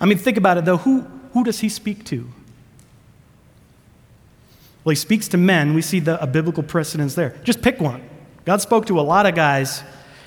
[0.00, 0.78] I mean, think about it though.
[0.78, 1.02] Who,
[1.32, 2.28] who does he speak to?
[4.84, 5.74] Well, he speaks to men.
[5.74, 7.38] We see the, a biblical precedence there.
[7.44, 8.02] Just pick one.
[8.44, 9.82] God spoke to a lot of guys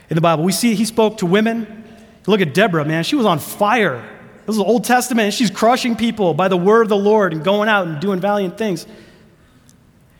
[0.09, 0.45] in the Bible.
[0.45, 1.83] We see he spoke to women.
[2.25, 3.03] Look at Deborah, man.
[3.03, 4.09] She was on fire.
[4.45, 5.33] This is the Old Testament.
[5.33, 8.57] she's crushing people by the word of the Lord and going out and doing valiant
[8.57, 8.87] things.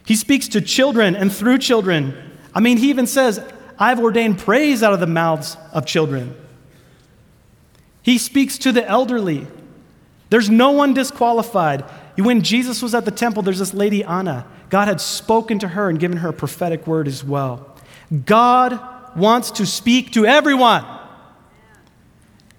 [0.05, 2.34] He speaks to children and through children.
[2.55, 3.43] I mean, he even says,
[3.77, 6.33] I've ordained praise out of the mouths of children.
[8.01, 9.45] He speaks to the elderly.
[10.29, 11.81] There's no one disqualified.
[12.17, 14.47] When Jesus was at the temple, there's this lady, Anna.
[14.69, 17.75] God had spoken to her and given her a prophetic word as well.
[18.25, 18.79] God
[19.17, 20.85] wants to speak to everyone.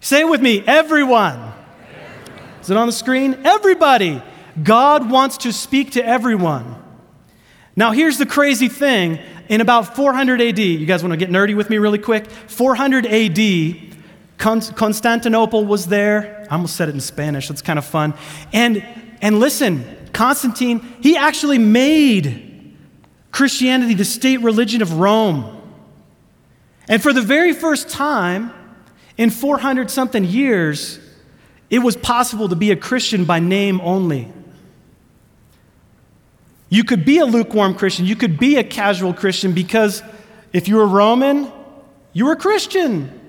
[0.00, 1.52] Say it with me everyone.
[2.60, 3.40] Is it on the screen?
[3.44, 4.22] Everybody.
[4.62, 6.82] God wants to speak to everyone.
[7.76, 11.56] Now, here's the crazy thing in about 400 AD, you guys want to get nerdy
[11.56, 12.30] with me really quick?
[12.30, 13.76] 400 AD,
[14.38, 16.46] Constantinople was there.
[16.50, 18.14] I almost said it in Spanish, that's kind of fun.
[18.52, 18.84] And,
[19.20, 22.76] and listen, Constantine, he actually made
[23.32, 25.52] Christianity the state religion of Rome.
[26.88, 28.52] And for the very first time
[29.18, 31.00] in 400 something years,
[31.68, 34.32] it was possible to be a Christian by name only.
[36.68, 38.06] You could be a lukewarm Christian.
[38.06, 40.02] You could be a casual Christian because
[40.52, 41.50] if you were Roman,
[42.12, 43.20] you were Christian.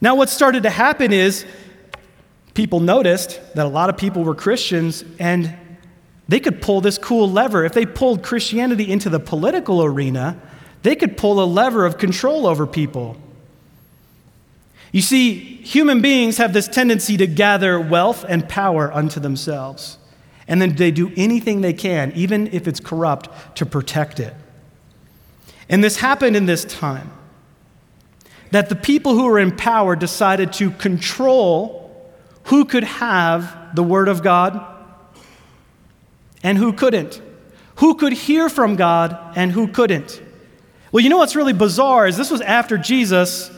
[0.00, 1.44] Now, what started to happen is
[2.54, 5.56] people noticed that a lot of people were Christians and
[6.28, 7.64] they could pull this cool lever.
[7.64, 10.40] If they pulled Christianity into the political arena,
[10.82, 13.16] they could pull a lever of control over people.
[14.92, 19.98] You see, human beings have this tendency to gather wealth and power unto themselves
[20.48, 24.34] and then they do anything they can, even if it's corrupt, to protect it.
[25.68, 27.10] And this happened in this time
[28.50, 31.82] that the people who were in power decided to control
[32.44, 34.60] who could have the Word of God
[36.42, 37.22] and who couldn't,
[37.76, 40.20] who could hear from God and who couldn't.
[40.90, 43.50] Well, you know what's really bizarre is this was after Jesus.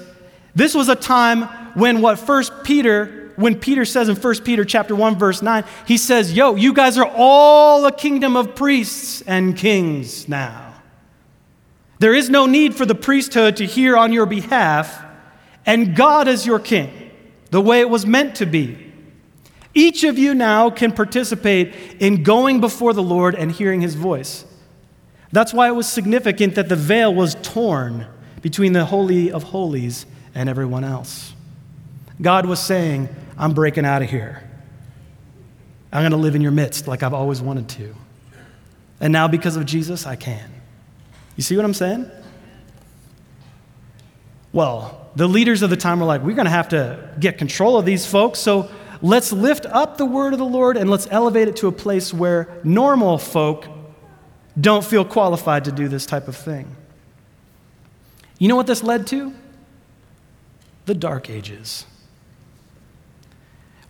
[0.54, 1.42] This was a time
[1.74, 5.96] when what First Peter when Peter says in 1 Peter chapter 1 verse 9, he
[5.96, 10.74] says, "Yo, you guys are all a kingdom of priests and kings now.
[11.98, 15.02] There is no need for the priesthood to hear on your behalf,
[15.64, 17.10] and God is your king,
[17.50, 18.76] the way it was meant to be.
[19.74, 24.44] Each of you now can participate in going before the Lord and hearing his voice.
[25.32, 28.06] That's why it was significant that the veil was torn
[28.40, 31.32] between the Holy of Holies and everyone else.
[32.20, 34.42] God was saying, I'm breaking out of here.
[35.92, 37.94] I'm going to live in your midst like I've always wanted to.
[39.00, 40.50] And now, because of Jesus, I can.
[41.36, 42.10] You see what I'm saying?
[44.52, 47.76] Well, the leaders of the time were like, we're going to have to get control
[47.76, 48.70] of these folks, so
[49.02, 52.14] let's lift up the word of the Lord and let's elevate it to a place
[52.14, 53.66] where normal folk
[54.60, 56.76] don't feel qualified to do this type of thing.
[58.38, 59.34] You know what this led to?
[60.86, 61.86] The Dark Ages.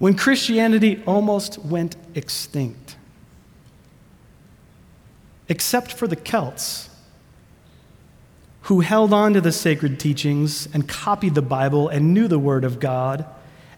[0.04, 2.96] When Christianity almost went extinct,
[5.48, 6.90] except for the Celts
[8.64, 12.64] who held on to the sacred teachings and copied the Bible and knew the Word
[12.64, 13.24] of God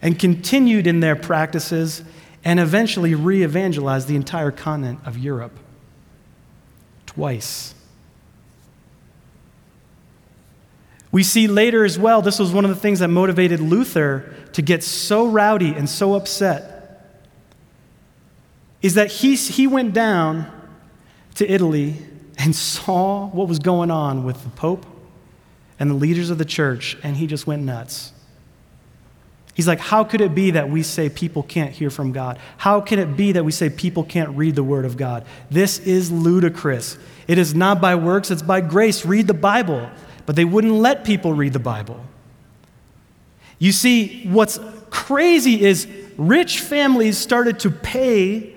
[0.02, 2.02] and continued in their practices
[2.44, 5.56] and eventually re evangelized the entire continent of Europe.
[7.06, 7.75] Twice.
[11.12, 14.62] We see later as well, this was one of the things that motivated Luther to
[14.62, 17.22] get so rowdy and so upset,
[18.82, 20.50] is that he, he went down
[21.36, 21.96] to Italy
[22.38, 24.84] and saw what was going on with the Pope
[25.78, 28.12] and the leaders of the church, and he just went nuts.
[29.54, 32.38] He's like, How could it be that we say people can't hear from God?
[32.58, 35.24] How can it be that we say people can't read the Word of God?
[35.50, 36.98] This is ludicrous.
[37.26, 39.06] It is not by works, it's by grace.
[39.06, 39.90] Read the Bible.
[40.26, 42.04] But they wouldn't let people read the Bible.
[43.58, 44.58] You see, what's
[44.90, 48.54] crazy is rich families started to pay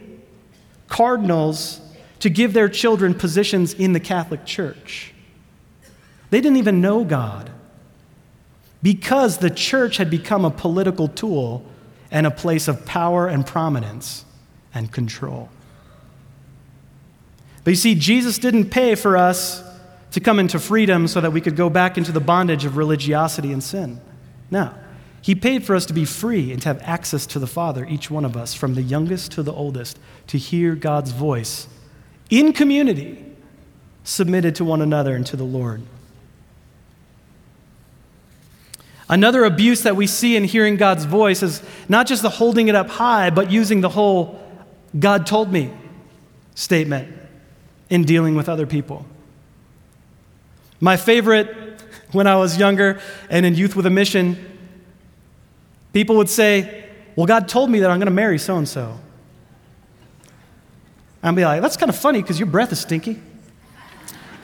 [0.88, 1.80] cardinals
[2.20, 5.14] to give their children positions in the Catholic Church.
[6.32, 7.50] They didn't even know God
[8.82, 11.66] because the church had become a political tool
[12.12, 14.26] and a place of power and prominence
[14.74, 15.50] and control.
[17.64, 19.64] But you see, Jesus didn't pay for us
[20.12, 23.52] to come into freedom so that we could go back into the bondage of religiosity
[23.52, 24.02] and sin.
[24.50, 24.74] No.
[25.22, 28.10] He paid for us to be free and to have access to the Father, each
[28.10, 31.68] one of us, from the youngest to the oldest, to hear God's voice
[32.30, 33.26] in community,
[34.04, 35.82] submitted to one another and to the Lord.
[39.10, 42.76] Another abuse that we see in hearing God's voice is not just the holding it
[42.76, 44.40] up high, but using the whole
[44.98, 45.74] God told me
[46.54, 47.16] statement
[47.90, 49.06] in dealing with other people.
[50.80, 51.70] My favorite
[52.12, 53.00] when I was younger
[53.30, 54.38] and in Youth with a Mission,
[55.94, 59.00] people would say, Well, God told me that I'm going to marry so and so.
[61.22, 63.22] I'd be like, That's kind of funny because your breath is stinky.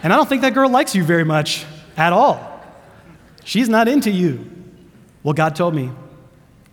[0.04, 1.66] And I don't think that girl likes you very much
[1.98, 2.52] at all.
[3.44, 4.52] She's not into you.
[5.24, 5.90] Well, God told me.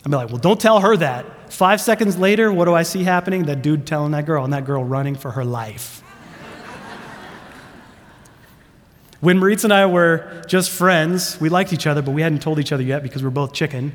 [0.04, 1.52] I'd be like, Well, don't tell her that.
[1.52, 3.44] Five seconds later, what do I see happening?
[3.44, 6.01] That dude telling that girl, and that girl running for her life.
[9.22, 12.58] When Maritza and I were just friends, we liked each other, but we hadn't told
[12.58, 13.94] each other yet because we are both chicken.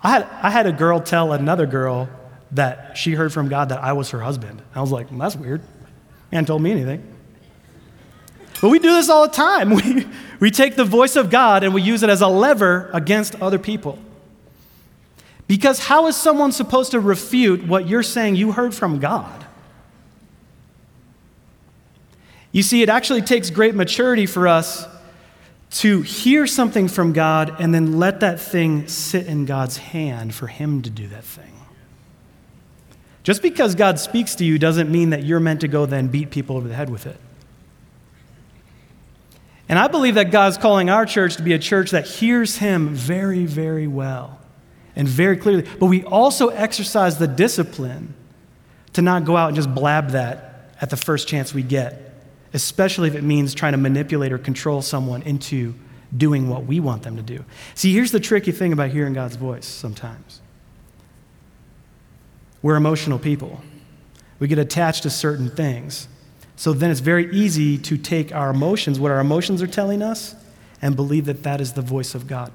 [0.00, 2.08] I had, I had a girl tell another girl
[2.52, 4.62] that she heard from God that I was her husband.
[4.74, 5.60] I was like, well, that's weird.
[6.32, 7.06] Man told me anything.
[8.62, 9.70] But we do this all the time.
[9.74, 10.06] We,
[10.40, 13.58] we take the voice of God and we use it as a lever against other
[13.58, 13.98] people.
[15.46, 19.44] Because how is someone supposed to refute what you're saying you heard from God?
[22.58, 24.84] You see, it actually takes great maturity for us
[25.70, 30.48] to hear something from God and then let that thing sit in God's hand for
[30.48, 31.52] Him to do that thing.
[33.22, 36.32] Just because God speaks to you doesn't mean that you're meant to go then beat
[36.32, 37.20] people over the head with it.
[39.68, 42.88] And I believe that God's calling our church to be a church that hears Him
[42.88, 44.40] very, very well
[44.96, 45.64] and very clearly.
[45.78, 48.14] But we also exercise the discipline
[48.94, 52.07] to not go out and just blab that at the first chance we get
[52.52, 55.74] especially if it means trying to manipulate or control someone into
[56.16, 57.44] doing what we want them to do.
[57.74, 60.40] See, here's the tricky thing about hearing God's voice sometimes
[62.60, 63.60] we're emotional people,
[64.38, 66.08] we get attached to certain things.
[66.56, 70.34] So then it's very easy to take our emotions, what our emotions are telling us,
[70.82, 72.52] and believe that that is the voice of God.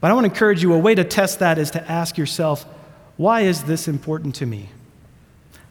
[0.00, 2.64] But I want to encourage you a way to test that is to ask yourself,
[3.16, 4.70] why is this important to me?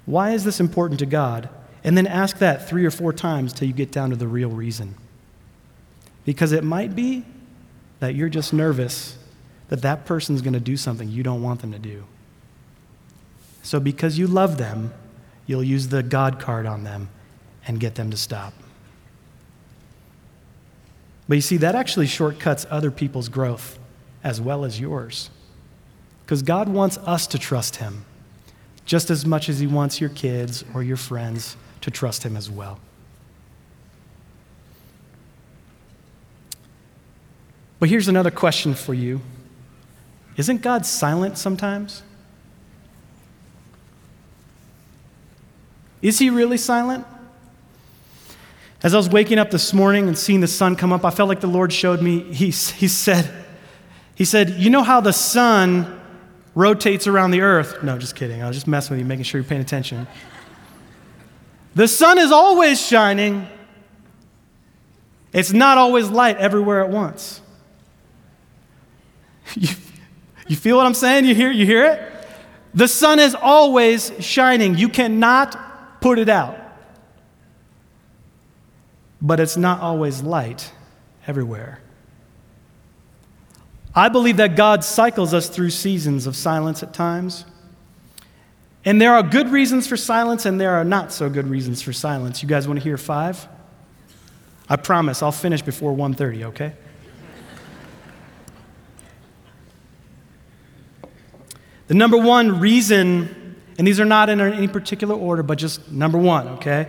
[0.05, 1.49] Why is this important to God?
[1.85, 4.49] And then ask that three or four times till you get down to the real
[4.49, 4.95] reason.
[6.25, 7.23] Because it might be
[7.99, 9.19] that you're just nervous
[9.69, 12.03] that that person's going to do something you don't want them to do.
[13.61, 14.95] So, because you love them,
[15.45, 17.09] you'll use the God card on them
[17.67, 18.53] and get them to stop.
[21.27, 23.77] But you see, that actually shortcuts other people's growth
[24.23, 25.29] as well as yours.
[26.25, 28.05] Because God wants us to trust Him
[28.87, 32.49] just as much as He wants your kids or your friends to trust Him as
[32.49, 32.79] well.
[37.79, 39.21] But here's another question for you
[40.35, 42.01] Isn't God silent sometimes?
[46.01, 47.05] Is he really silent?
[48.81, 51.29] As I was waking up this morning and seeing the sun come up, I felt
[51.29, 53.31] like the Lord showed me, he, he said,
[54.15, 56.01] he said, You know how the sun
[56.55, 57.83] rotates around the earth?
[57.83, 58.41] No, just kidding.
[58.41, 60.07] I was just messing with you, making sure you're paying attention.
[61.75, 63.47] The sun is always shining.
[65.33, 67.41] It's not always light everywhere at once.
[69.57, 69.69] You,
[70.47, 71.25] you feel what I'm saying?
[71.25, 72.27] You hear, you hear it?
[72.73, 74.75] The sun is always shining.
[74.75, 76.57] You cannot put it out.
[79.21, 80.73] But it's not always light
[81.25, 81.79] everywhere.
[83.93, 87.45] I believe that God cycles us through seasons of silence at times.
[88.85, 91.91] And there are good reasons for silence and there are not so good reasons for
[91.91, 92.43] silence.
[92.43, 93.47] You guys want to hear five?
[94.69, 96.73] I promise I'll finish before 1:30, okay?
[101.87, 106.17] The number one reason, and these are not in any particular order, but just number
[106.17, 106.87] one, okay?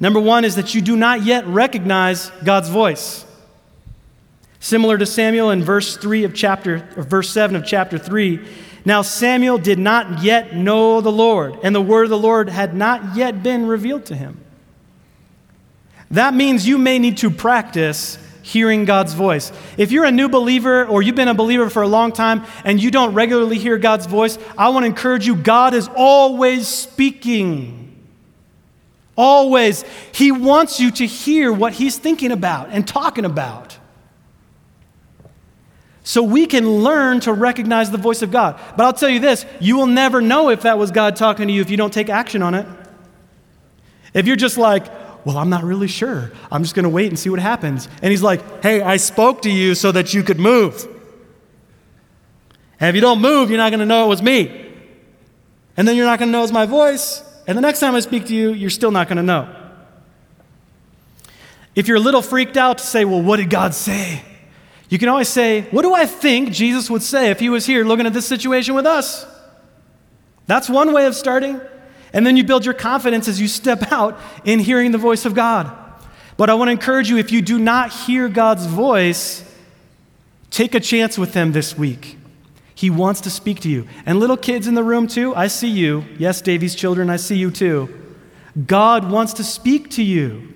[0.00, 3.24] Number one is that you do not yet recognize God's voice.
[4.60, 8.40] Similar to Samuel in verse 3 of chapter, or verse 7 of chapter 3.
[8.84, 12.74] Now Samuel did not yet know the Lord, and the word of the Lord had
[12.74, 14.40] not yet been revealed to him.
[16.10, 19.50] That means you may need to practice hearing God's voice.
[19.78, 22.80] If you're a new believer or you've been a believer for a long time and
[22.80, 27.80] you don't regularly hear God's voice, I want to encourage you God is always speaking.
[29.16, 29.84] Always.
[30.12, 33.78] He wants you to hear what He's thinking about and talking about.
[36.06, 38.60] So we can learn to recognize the voice of God.
[38.76, 41.52] But I'll tell you this you will never know if that was God talking to
[41.52, 42.66] you if you don't take action on it.
[44.12, 44.86] If you're just like,
[45.24, 46.30] well, I'm not really sure.
[46.52, 47.88] I'm just going to wait and see what happens.
[48.02, 50.86] And he's like, Hey, I spoke to you so that you could move.
[52.78, 54.72] And if you don't move, you're not going to know it was me.
[55.76, 57.22] And then you're not going to know it's my voice.
[57.46, 59.54] And the next time I speak to you, you're still not going to know.
[61.74, 64.22] If you're a little freaked out to say, Well, what did God say?
[64.94, 67.84] You can always say, What do I think Jesus would say if he was here
[67.84, 69.26] looking at this situation with us?
[70.46, 71.60] That's one way of starting.
[72.12, 75.34] And then you build your confidence as you step out in hearing the voice of
[75.34, 75.76] God.
[76.36, 79.42] But I want to encourage you if you do not hear God's voice,
[80.52, 82.16] take a chance with Him this week.
[82.72, 83.88] He wants to speak to you.
[84.06, 86.04] And little kids in the room, too, I see you.
[86.20, 87.92] Yes, Davy's children, I see you too.
[88.64, 90.54] God wants to speak to you.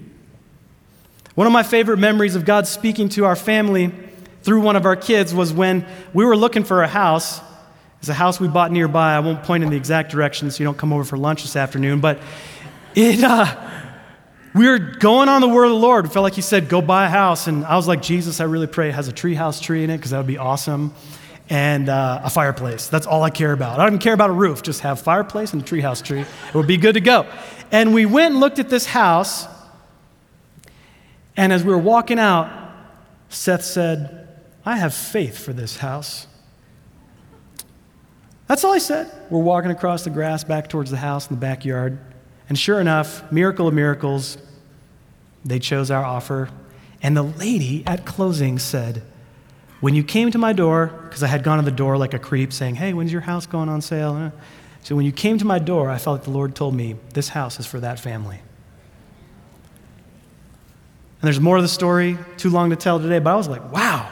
[1.35, 3.93] One of my favorite memories of God speaking to our family
[4.49, 7.41] through one of our kids was when we were looking for a house
[8.01, 9.15] it's a house we bought nearby.
[9.15, 11.57] I won't point in the exact direction so you don't come over for lunch this
[11.57, 12.21] afternoon, but
[12.95, 13.57] it, uh,
[14.55, 16.07] we were going on the word of the Lord.
[16.07, 17.49] It felt like He said, Go buy a house.
[17.49, 19.97] And I was like, Jesus, I really pray it has a treehouse tree in it
[19.97, 20.95] because that would be awesome.
[21.51, 22.89] And uh, a fireplace.
[22.89, 23.81] That's all I care about.
[23.81, 26.21] I don't even care about a roof, just have fireplace and a treehouse tree.
[26.21, 27.27] It would be good to go.
[27.73, 29.47] And we went and looked at this house.
[31.37, 32.53] And as we were walking out,
[33.31, 34.18] Seth said,
[34.65, 36.27] I have faith for this house.
[38.47, 39.11] That's all I said.
[39.31, 41.99] We're walking across the grass back towards the house in the backyard.
[42.49, 44.39] And sure enough, miracle of miracles,
[45.45, 46.51] they chose our offer.
[47.03, 49.03] And the lady at closing said,
[49.81, 52.19] When you came to my door, because I had gone to the door like a
[52.19, 54.15] creep saying, Hey, when's your house going on sale?
[54.15, 54.31] Uh,
[54.83, 57.29] so when you came to my door, I felt like the Lord told me, This
[57.29, 58.41] house is for that family.
[61.21, 63.73] And there's more of the story, too long to tell today, but I was like,
[63.73, 64.09] wow.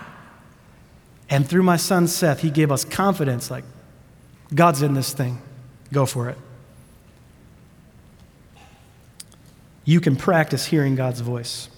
[1.28, 3.64] And through my son Seth, he gave us confidence like,
[4.54, 5.40] God's in this thing.
[5.92, 6.38] Go for it.
[9.84, 11.68] You can practice hearing God's voice.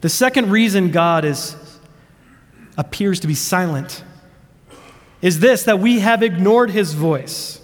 [0.00, 1.56] The second reason God is,
[2.76, 4.04] appears to be silent
[5.22, 7.60] is this that we have ignored his voice.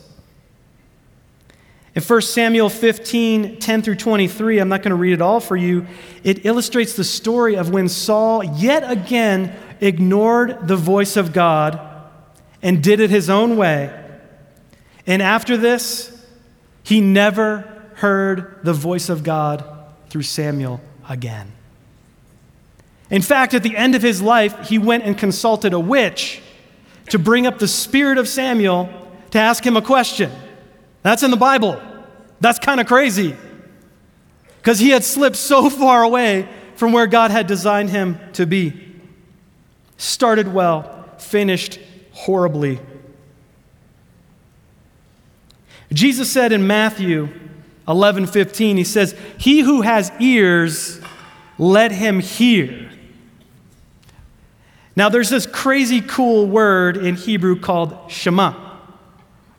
[1.95, 5.57] In 1 Samuel 15, 10 through 23, I'm not going to read it all for
[5.57, 5.87] you.
[6.23, 11.81] It illustrates the story of when Saul yet again ignored the voice of God
[12.63, 13.97] and did it his own way.
[15.07, 16.27] And after this,
[16.83, 19.65] he never heard the voice of God
[20.09, 21.53] through Samuel again.
[23.11, 26.41] In fact, at the end of his life, he went and consulted a witch
[27.09, 28.89] to bring up the spirit of Samuel
[29.31, 30.31] to ask him a question.
[31.03, 31.81] That's in the Bible.
[32.41, 33.37] That's kind of crazy.
[34.59, 38.90] Because he had slipped so far away from where God had designed him to be.
[40.01, 41.79] Started well, finished
[42.13, 42.81] horribly.
[45.93, 47.29] Jesus said in Matthew
[47.87, 51.03] 11 15, He says, He who has ears,
[51.59, 52.91] let him hear.
[54.97, 58.55] Now, there's this crazy cool word in Hebrew called Shema,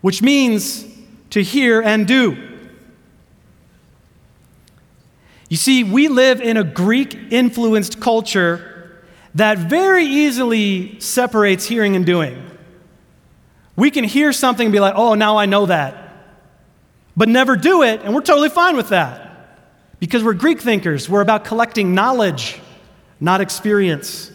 [0.02, 0.88] which means
[1.30, 2.58] to hear and do.
[5.50, 8.71] You see, we live in a Greek influenced culture
[9.36, 12.50] that very easily separates hearing and doing.
[13.76, 16.14] We can hear something and be like, oh, now I know that,
[17.16, 19.32] but never do it, and we're totally fine with that
[20.00, 21.10] because we're Greek thinkers.
[21.10, 22.60] We're about collecting knowledge,
[23.20, 24.32] not experience.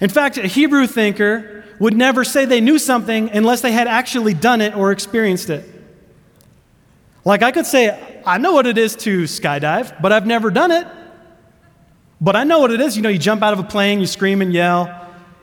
[0.00, 4.34] In fact, a Hebrew thinker would never say they knew something unless they had actually
[4.34, 5.64] done it or experienced it.
[7.24, 10.70] Like I could say, I know what it is to skydive, but I've never done
[10.70, 10.86] it.
[12.24, 12.96] But I know what it is.
[12.96, 14.88] You know, you jump out of a plane, you scream and yell,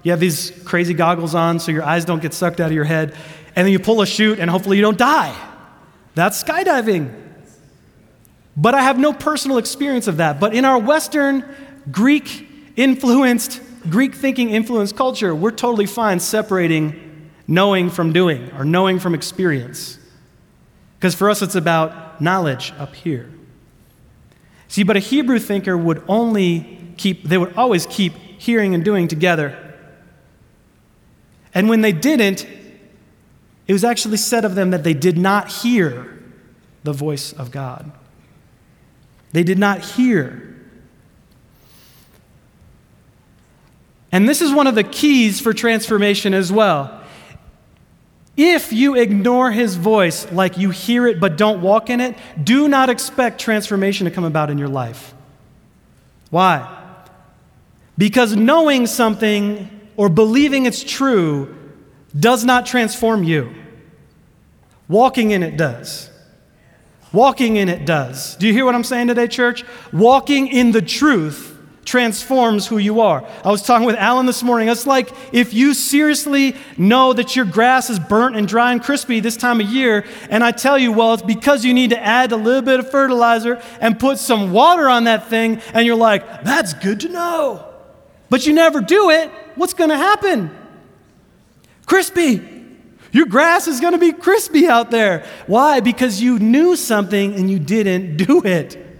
[0.01, 2.85] you have these crazy goggles on so your eyes don't get sucked out of your
[2.85, 3.15] head,
[3.55, 5.35] and then you pull a chute and hopefully you don't die.
[6.15, 7.13] That's skydiving.
[8.57, 10.39] But I have no personal experience of that.
[10.39, 11.45] But in our Western,
[11.91, 18.99] Greek influenced Greek thinking influenced culture, we're totally fine separating knowing from doing or knowing
[18.99, 19.99] from experience.
[20.97, 23.29] Because for us, it's about knowledge up here.
[24.71, 29.09] See, but a Hebrew thinker would only keep, they would always keep hearing and doing
[29.09, 29.75] together.
[31.53, 32.47] And when they didn't,
[33.67, 36.23] it was actually said of them that they did not hear
[36.83, 37.91] the voice of God.
[39.33, 40.51] They did not hear
[44.11, 47.00] And this is one of the keys for transformation as well.
[48.37, 52.67] If you ignore his voice like you hear it but don't walk in it, do
[52.67, 55.13] not expect transformation to come about in your life.
[56.29, 56.77] Why?
[57.97, 61.55] Because knowing something or believing it's true
[62.17, 63.53] does not transform you.
[64.87, 66.09] Walking in it does.
[67.13, 68.35] Walking in it does.
[68.37, 69.65] Do you hear what I'm saying today, church?
[69.91, 71.50] Walking in the truth
[71.85, 73.27] transforms who you are.
[73.43, 74.69] I was talking with Alan this morning.
[74.69, 79.19] It's like if you seriously know that your grass is burnt and dry and crispy
[79.19, 82.31] this time of year, and I tell you, well, it's because you need to add
[82.31, 86.43] a little bit of fertilizer and put some water on that thing, and you're like,
[86.43, 87.67] that's good to know.
[88.29, 90.55] But you never do it, what's going to happen?
[91.85, 92.47] Crispy.
[93.11, 95.25] Your grass is going to be crispy out there.
[95.47, 95.81] Why?
[95.81, 98.90] Because you knew something and you didn't do it.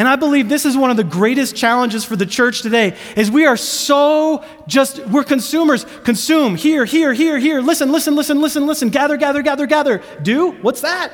[0.00, 3.30] And I believe this is one of the greatest challenges for the church today is
[3.30, 5.84] we are so just we're consumers.
[6.04, 7.60] Consume here, here, here, here.
[7.60, 8.88] Listen, listen, listen, listen, listen.
[8.88, 10.02] Gather, gather, gather, gather.
[10.22, 10.52] Do?
[10.52, 11.12] What's that?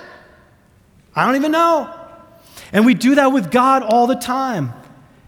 [1.17, 1.93] I don't even know.
[2.73, 4.73] And we do that with God all the time.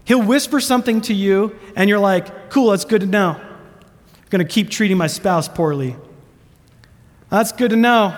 [0.05, 3.31] He'll whisper something to you and you're like, "Cool, that's good to know.
[3.31, 5.97] I'm going to keep treating my spouse poorly."
[7.29, 8.15] That's good to know.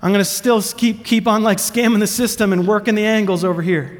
[0.00, 3.44] I'm going to still keep keep on like scamming the system and working the angles
[3.44, 3.99] over here.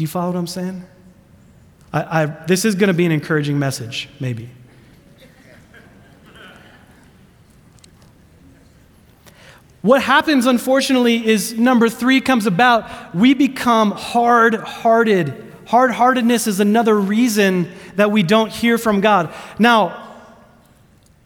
[0.00, 0.82] Do you follow what I'm saying?
[1.92, 4.48] I, I, this is going to be an encouraging message, maybe.
[9.82, 13.14] What happens, unfortunately, is number three comes about.
[13.14, 15.52] We become hard hearted.
[15.66, 19.30] Hard heartedness is another reason that we don't hear from God.
[19.58, 20.22] Now,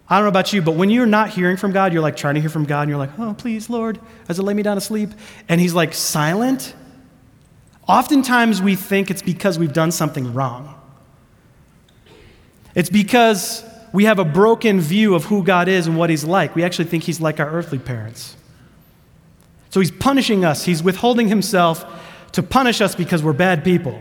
[0.08, 2.34] I don't know about you, but when you're not hearing from God, you're like trying
[2.34, 4.76] to hear from God, and you're like, oh, please, Lord, as I lay me down
[4.76, 5.10] to sleep.
[5.48, 6.74] And He's like silent.
[7.86, 10.74] Oftentimes we think it's because we've done something wrong.
[12.74, 16.54] It's because we have a broken view of who God is and what He's like.
[16.54, 18.36] We actually think He's like our earthly parents.
[19.70, 21.84] So He's punishing us, He's withholding Himself
[22.32, 24.00] to punish us because we're bad people.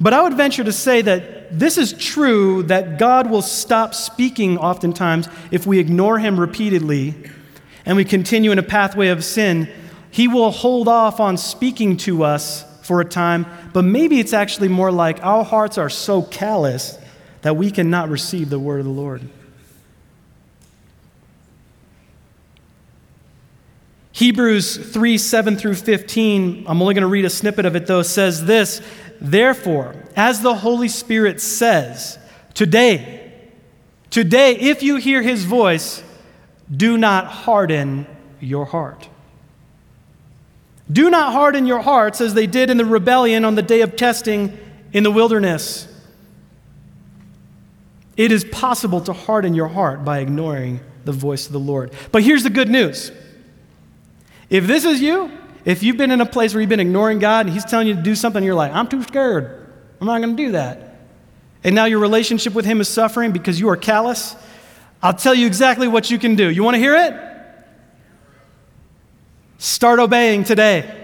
[0.00, 4.56] But I would venture to say that this is true that God will stop speaking
[4.56, 7.14] oftentimes if we ignore Him repeatedly
[7.84, 9.68] and we continue in a pathway of sin
[10.10, 14.68] he will hold off on speaking to us for a time, but maybe it's actually
[14.68, 16.98] more like our hearts are so callous
[17.42, 19.28] that we cannot receive the word of the Lord.
[24.12, 28.02] Hebrews 3 7 through 15, I'm only going to read a snippet of it though,
[28.02, 28.82] says this
[29.20, 32.18] Therefore, as the Holy Spirit says,
[32.54, 33.32] today,
[34.10, 36.02] today, if you hear his voice,
[36.74, 38.06] do not harden
[38.40, 39.08] your heart.
[40.90, 43.96] Do not harden your hearts as they did in the rebellion on the day of
[43.96, 44.56] testing
[44.92, 45.86] in the wilderness.
[48.16, 51.92] It is possible to harden your heart by ignoring the voice of the Lord.
[52.10, 53.12] But here's the good news
[54.50, 55.30] if this is you,
[55.64, 57.94] if you've been in a place where you've been ignoring God and He's telling you
[57.94, 59.66] to do something, you're like, I'm too scared.
[60.00, 61.00] I'm not going to do that.
[61.64, 64.34] And now your relationship with Him is suffering because you are callous.
[65.02, 66.50] I'll tell you exactly what you can do.
[66.50, 67.27] You want to hear it?
[69.58, 70.94] Start obeying today.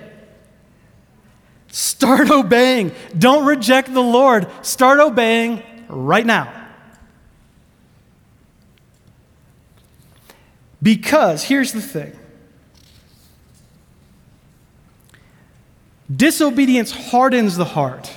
[1.69, 2.93] Start obeying.
[3.19, 4.47] Don't reject the Lord.
[4.65, 6.65] Start obeying right now.
[10.81, 12.17] Because here's the thing
[16.15, 18.13] disobedience hardens the heart,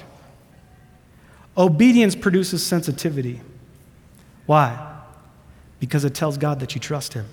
[1.57, 3.41] obedience produces sensitivity.
[4.45, 4.95] Why?
[5.79, 7.25] Because it tells God that you trust Him.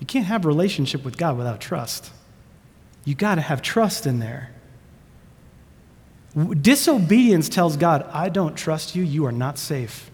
[0.00, 2.10] You can't have a relationship with God without trust.
[3.04, 4.50] You got to have trust in there.
[6.60, 10.10] Disobedience tells God, I don't trust you, you are not safe.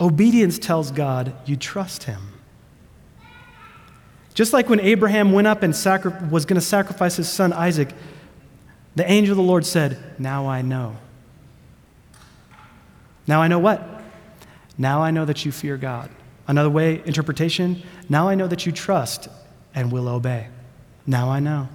[0.00, 2.20] Obedience tells God, you trust him.
[4.34, 7.94] Just like when Abraham went up and sacri- was going to sacrifice his son Isaac,
[8.96, 10.96] the angel of the Lord said, Now I know.
[13.26, 14.02] Now I know what?
[14.76, 16.10] Now I know that you fear God.
[16.46, 19.28] Another way, interpretation, now I know that you trust
[19.74, 20.48] and will obey.
[21.06, 21.68] Now I know.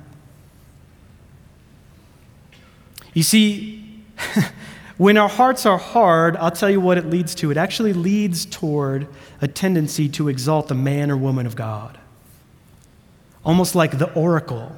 [3.13, 4.03] You see,
[4.97, 7.49] when our hearts are hard, I'll tell you what it leads to.
[7.49, 9.07] It actually leads toward
[9.41, 11.97] a tendency to exalt the man or woman of God,
[13.43, 14.75] almost like the oracle.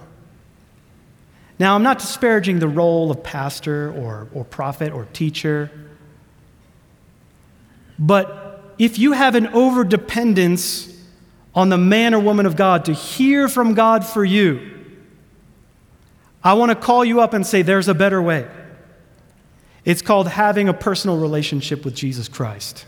[1.59, 5.69] Now, I'm not disparaging the role of pastor or, or prophet or teacher,
[7.97, 8.38] but
[8.79, 10.95] if you have an overdependence
[11.53, 14.77] on the man or woman of God to hear from God for you,
[16.41, 18.47] I want to call you up and say, there's a better way.
[19.83, 22.85] It's called having a personal relationship with Jesus Christ.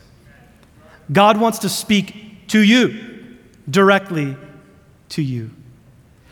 [1.11, 3.37] God wants to speak to you,
[3.69, 4.37] directly
[5.09, 5.51] to you.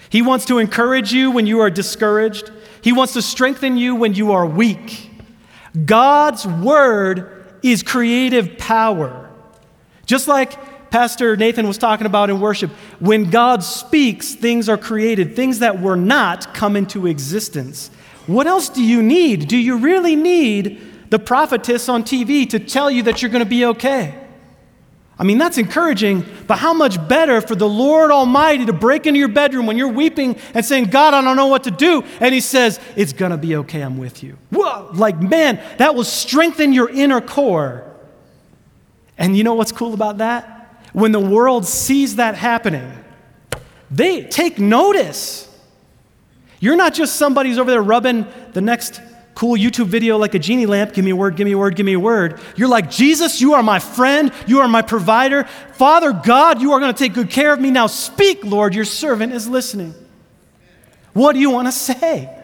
[0.09, 2.51] He wants to encourage you when you are discouraged,
[2.81, 5.11] He wants to strengthen you when you are weak.
[5.85, 9.18] God's word is creative power.
[10.09, 15.35] Just like Pastor Nathan was talking about in worship, when God speaks, things are created.
[15.35, 17.91] Things that were not come into existence.
[18.25, 19.47] What else do you need?
[19.47, 20.81] Do you really need
[21.11, 24.15] the prophetess on TV to tell you that you're going to be okay?
[25.19, 29.19] I mean, that's encouraging, but how much better for the Lord Almighty to break into
[29.19, 32.03] your bedroom when you're weeping and saying, God, I don't know what to do.
[32.19, 34.39] And He says, It's going to be okay, I'm with you.
[34.49, 37.88] Whoa, like, man, that will strengthen your inner core.
[39.19, 40.55] And you know what's cool about that?
[40.93, 42.91] When the world sees that happening,
[43.91, 45.45] they take notice.
[46.59, 49.01] You're not just somebody who's over there rubbing the next
[49.35, 50.93] cool YouTube video like a genie lamp.
[50.93, 52.39] Give me a word, give me a word, give me a word.
[52.55, 54.31] You're like, Jesus, you are my friend.
[54.47, 55.43] You are my provider.
[55.73, 57.71] Father God, you are going to take good care of me.
[57.71, 58.73] Now speak, Lord.
[58.73, 59.93] Your servant is listening.
[61.13, 62.38] What do you want to say?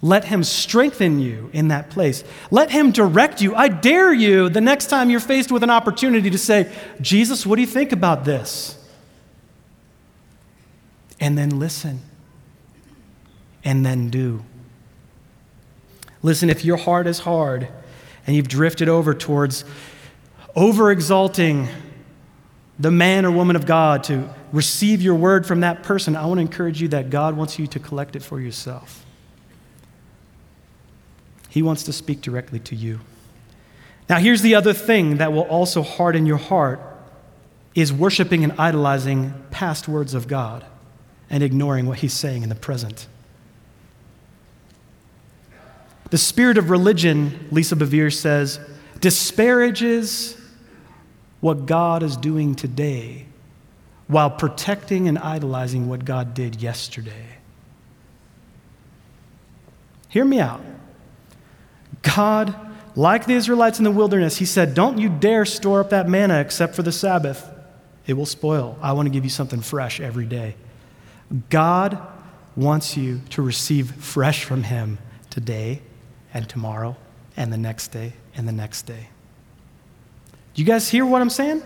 [0.00, 2.22] Let him strengthen you in that place.
[2.50, 3.54] Let him direct you.
[3.56, 7.56] I dare you the next time you're faced with an opportunity to say, Jesus, what
[7.56, 8.76] do you think about this?
[11.18, 12.00] And then listen.
[13.64, 14.44] And then do.
[16.22, 17.68] Listen, if your heart is hard
[18.26, 19.64] and you've drifted over towards
[20.54, 21.68] over exalting
[22.78, 26.38] the man or woman of God to receive your word from that person, I want
[26.38, 29.04] to encourage you that God wants you to collect it for yourself.
[31.58, 33.00] He wants to speak directly to you.
[34.08, 36.80] Now, here's the other thing that will also harden your heart
[37.74, 40.64] is worshiping and idolizing past words of God
[41.28, 43.08] and ignoring what he's saying in the present.
[46.10, 48.60] The spirit of religion, Lisa Bevere says,
[49.00, 50.40] disparages
[51.40, 53.26] what God is doing today
[54.06, 57.38] while protecting and idolizing what God did yesterday.
[60.08, 60.60] Hear me out.
[62.02, 62.54] God,
[62.96, 66.40] like the Israelites in the wilderness, He said, Don't you dare store up that manna
[66.40, 67.48] except for the Sabbath.
[68.06, 68.78] It will spoil.
[68.80, 70.56] I want to give you something fresh every day.
[71.50, 71.98] God
[72.56, 74.98] wants you to receive fresh from Him
[75.30, 75.82] today
[76.32, 76.96] and tomorrow
[77.36, 79.08] and the next day and the next day.
[80.54, 81.62] Do you guys hear what I'm saying?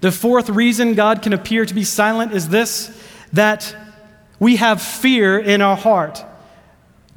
[0.00, 2.94] The fourth reason God can appear to be silent is this
[3.32, 3.74] that
[4.38, 6.24] we have fear in our heart.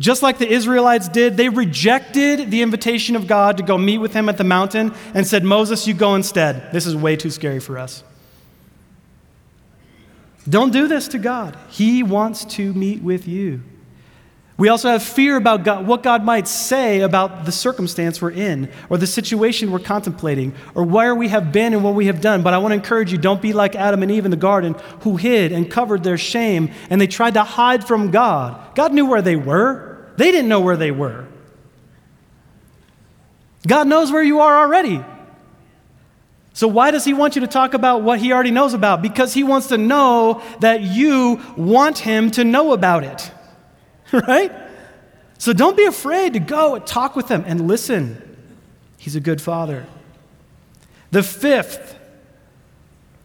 [0.01, 4.13] Just like the Israelites did, they rejected the invitation of God to go meet with
[4.13, 6.71] him at the mountain and said, Moses, you go instead.
[6.71, 8.03] This is way too scary for us.
[10.49, 11.55] Don't do this to God.
[11.69, 13.61] He wants to meet with you.
[14.57, 18.71] We also have fear about God, what God might say about the circumstance we're in,
[18.89, 22.41] or the situation we're contemplating, or where we have been and what we have done.
[22.41, 24.75] But I want to encourage you don't be like Adam and Eve in the garden
[25.01, 28.73] who hid and covered their shame and they tried to hide from God.
[28.73, 31.27] God knew where they were, they didn't know where they were.
[33.67, 35.03] God knows where you are already.
[36.53, 39.01] So, why does he want you to talk about what he already knows about?
[39.01, 43.31] Because he wants to know that you want him to know about it.
[44.27, 44.51] right?
[45.37, 48.37] So, don't be afraid to go and talk with him and listen.
[48.97, 49.85] He's a good father.
[51.11, 51.97] The fifth,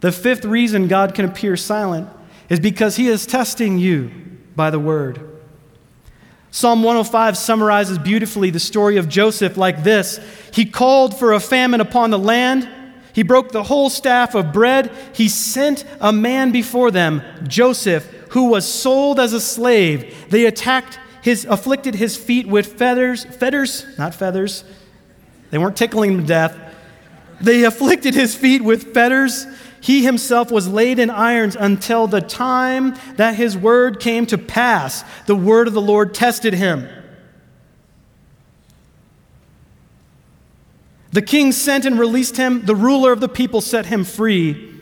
[0.01, 2.09] the fifth reason God can appear silent
[2.49, 4.11] is because he is testing you
[4.55, 5.36] by the word.
[6.57, 10.19] Psalm 105 summarizes beautifully the story of Joseph like this
[10.55, 12.67] He called for a famine upon the land.
[13.13, 14.91] He broke the whole staff of bread.
[15.13, 20.31] He sent a man before them, Joseph, who was sold as a slave.
[20.31, 24.65] They attacked his, afflicted his feet with feathers, feathers, not feathers.
[25.51, 26.59] They weren't tickling him to death.
[27.39, 29.47] They afflicted his feet with fetters.
[29.87, 35.05] He himself was laid in irons until the time that his word came to pass.
[35.27, 36.89] The word of the Lord tested him.
[41.13, 42.67] The king sent and released him.
[42.67, 44.75] The ruler of the people set him free,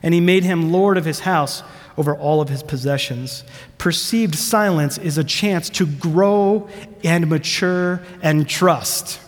[0.00, 1.64] and he made him lord of his house
[1.96, 3.42] over all of his possessions.
[3.78, 6.68] Perceived silence is a chance to grow
[7.02, 9.18] and mature and trust.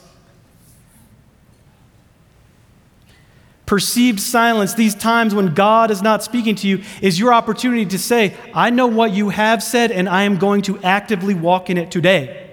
[3.68, 7.98] Perceived silence, these times when God is not speaking to you, is your opportunity to
[7.98, 11.76] say, I know what you have said, and I am going to actively walk in
[11.76, 12.50] it today.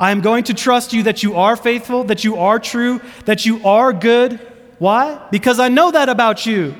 [0.00, 3.44] I am going to trust you that you are faithful, that you are true, that
[3.44, 4.40] you are good.
[4.78, 5.20] Why?
[5.30, 6.74] Because I know that about you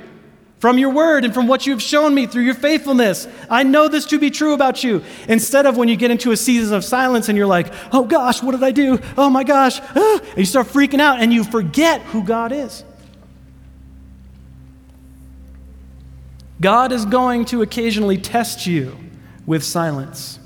[0.58, 3.28] from your word and from what you've shown me through your faithfulness.
[3.50, 5.04] I know this to be true about you.
[5.28, 8.42] Instead of when you get into a season of silence and you're like, oh gosh,
[8.42, 8.98] what did I do?
[9.18, 9.78] Oh my gosh.
[9.94, 12.82] Ah, and you start freaking out and you forget who God is.
[16.60, 18.96] God is going to occasionally test you
[19.44, 20.38] with silence.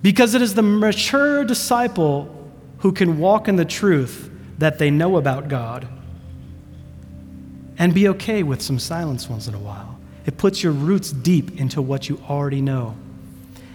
[0.00, 2.34] Because it is the mature disciple
[2.78, 5.88] who can walk in the truth that they know about God
[7.78, 9.98] and be okay with some silence once in a while.
[10.26, 12.96] It puts your roots deep into what you already know.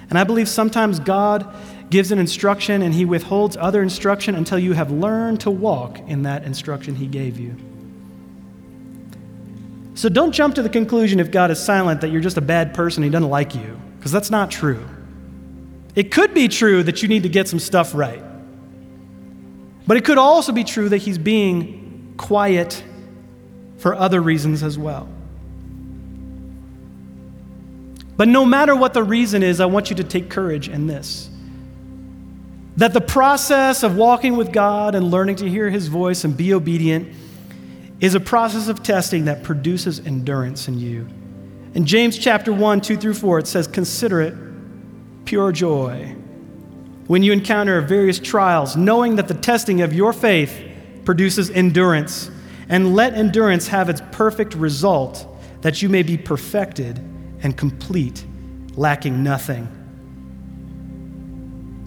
[0.09, 1.53] And I believe sometimes God
[1.89, 6.24] gives an instruction and he withholds other instruction until you have learned to walk in
[6.24, 7.55] that instruction he gave you.
[9.95, 12.73] So don't jump to the conclusion if God is silent that you're just a bad
[12.73, 14.83] person, he doesn't like you, because that's not true.
[15.95, 18.23] It could be true that you need to get some stuff right.
[19.85, 22.83] But it could also be true that he's being quiet
[23.77, 25.09] for other reasons as well.
[28.15, 31.29] But no matter what the reason is, I want you to take courage in this.
[32.77, 36.53] That the process of walking with God and learning to hear his voice and be
[36.53, 37.13] obedient
[38.04, 41.08] is a process of testing that produces endurance in you.
[41.74, 44.36] In James chapter 1, 2 through 4, it says, Consider it
[45.24, 46.14] pure joy
[47.08, 50.54] when you encounter various trials, knowing that the testing of your faith
[51.06, 52.30] produces endurance.
[52.68, 55.26] And let endurance have its perfect result,
[55.62, 56.97] that you may be perfected
[57.41, 58.26] and complete,
[58.76, 59.70] lacking nothing.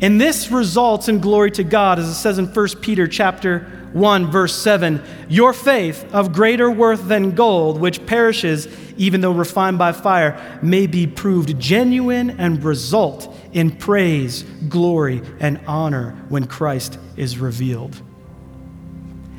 [0.00, 4.30] And this results in glory to God, as it says in 1 Peter chapter 1
[4.30, 8.66] verse 7 Your faith of greater worth than gold, which perishes
[8.96, 15.60] even though refined by fire, may be proved genuine and result in praise, glory, and
[15.66, 18.00] honor when Christ is revealed.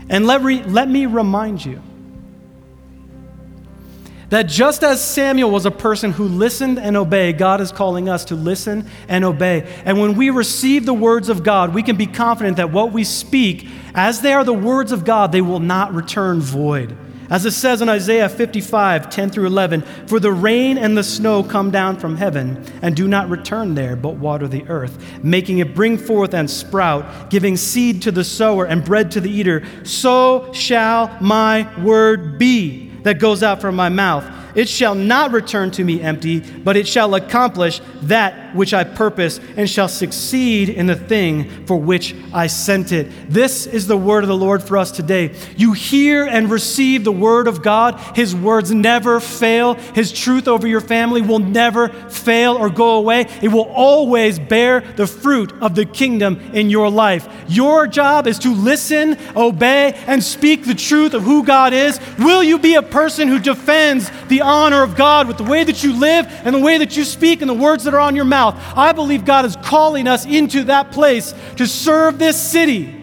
[0.10, 1.82] And let, re- let me remind you
[4.30, 8.26] that just as Samuel was a person who listened and obeyed, God is calling us
[8.26, 9.82] to listen and obey.
[9.86, 13.04] And when we receive the words of God, we can be confident that what we
[13.04, 16.98] speak, as they are the words of God, they will not return void.
[17.30, 21.44] As it says in Isaiah 55, 10 through 11, For the rain and the snow
[21.44, 25.76] come down from heaven and do not return there, but water the earth, making it
[25.76, 29.66] bring forth and sprout, giving seed to the sower and bread to the eater.
[29.84, 34.26] So shall my word be that goes out from my mouth.
[34.58, 39.40] It shall not return to me empty, but it shall accomplish that which I purpose
[39.56, 43.08] and shall succeed in the thing for which I sent it.
[43.30, 45.36] This is the word of the Lord for us today.
[45.58, 48.00] You hear and receive the word of God.
[48.16, 49.76] His words never fail.
[49.76, 53.28] His truth over your family will never fail or go away.
[53.44, 57.30] It will always bear the fruit of the kingdom in your life.
[57.48, 62.00] Your job is to listen, obey, and speak the truth of who God is.
[62.18, 65.84] Will you be a person who defends the honor of God with the way that
[65.84, 68.26] you live and the way that you speak and the words that are on your
[68.26, 68.56] mouth.
[68.76, 72.96] I believe God is calling us into that place to serve this city,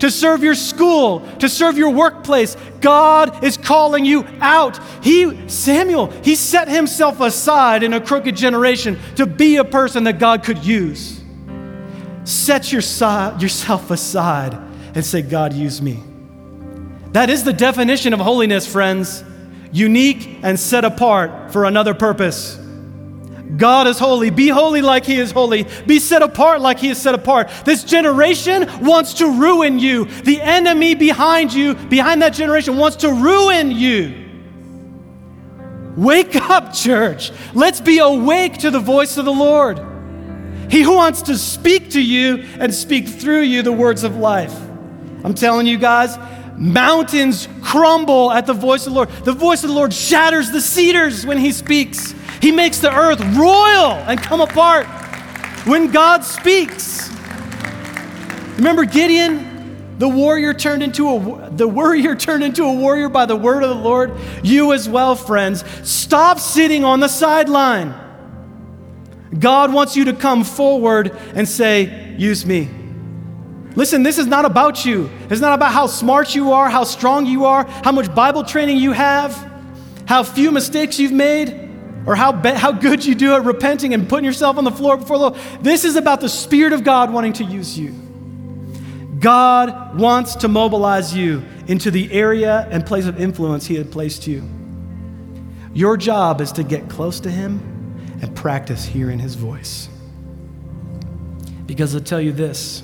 [0.00, 2.56] to serve your school, to serve your workplace.
[2.80, 4.78] God is calling you out.
[5.02, 10.18] He, Samuel, he set himself aside in a crooked generation to be a person that
[10.18, 11.22] God could use.
[12.24, 14.54] Set your, yourself aside
[14.94, 16.02] and say, God, use me.
[17.12, 19.24] That is the definition of holiness, friends
[19.72, 22.58] unique and set apart for another purpose.
[23.56, 24.30] God is holy.
[24.30, 25.66] Be holy like He is holy.
[25.86, 27.50] Be set apart like He is set apart.
[27.64, 30.04] This generation wants to ruin you.
[30.04, 34.24] The enemy behind you, behind that generation, wants to ruin you.
[35.96, 37.32] Wake up, church.
[37.54, 39.80] Let's be awake to the voice of the Lord.
[40.70, 44.54] He who wants to speak to you and speak through you the words of life.
[45.24, 46.16] I'm telling you guys,
[46.58, 49.10] mountains crumble at the voice of the Lord.
[49.24, 52.14] The voice of the Lord shatters the cedars when He speaks.
[52.40, 54.86] He makes the earth royal and come apart
[55.66, 57.10] when God speaks.
[58.56, 59.54] Remember Gideon?
[59.98, 63.70] The warrior turned into a the warrior turned into a warrior by the word of
[63.70, 64.12] the Lord.
[64.42, 65.64] You as well, friends.
[65.88, 67.94] Stop sitting on the sideline.
[69.38, 72.68] God wants you to come forward and say, "Use me."
[73.76, 75.10] Listen, this is not about you.
[75.28, 78.78] It's not about how smart you are, how strong you are, how much Bible training
[78.78, 79.34] you have,
[80.06, 81.66] how few mistakes you've made
[82.06, 84.96] or how, be- how good you do at repenting and putting yourself on the floor
[84.96, 85.40] before the Lord.
[85.60, 87.92] This is about the Spirit of God wanting to use you.
[89.20, 94.26] God wants to mobilize you into the area and place of influence He had placed
[94.26, 94.42] you.
[95.74, 97.60] Your job is to get close to Him
[98.22, 99.88] and practice hearing His voice.
[101.66, 102.82] Because I'll tell you this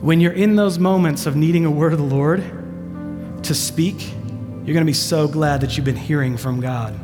[0.00, 2.42] when you're in those moments of needing a word of the Lord
[3.44, 4.12] to speak,
[4.64, 6.98] you're going to be so glad that you've been hearing from God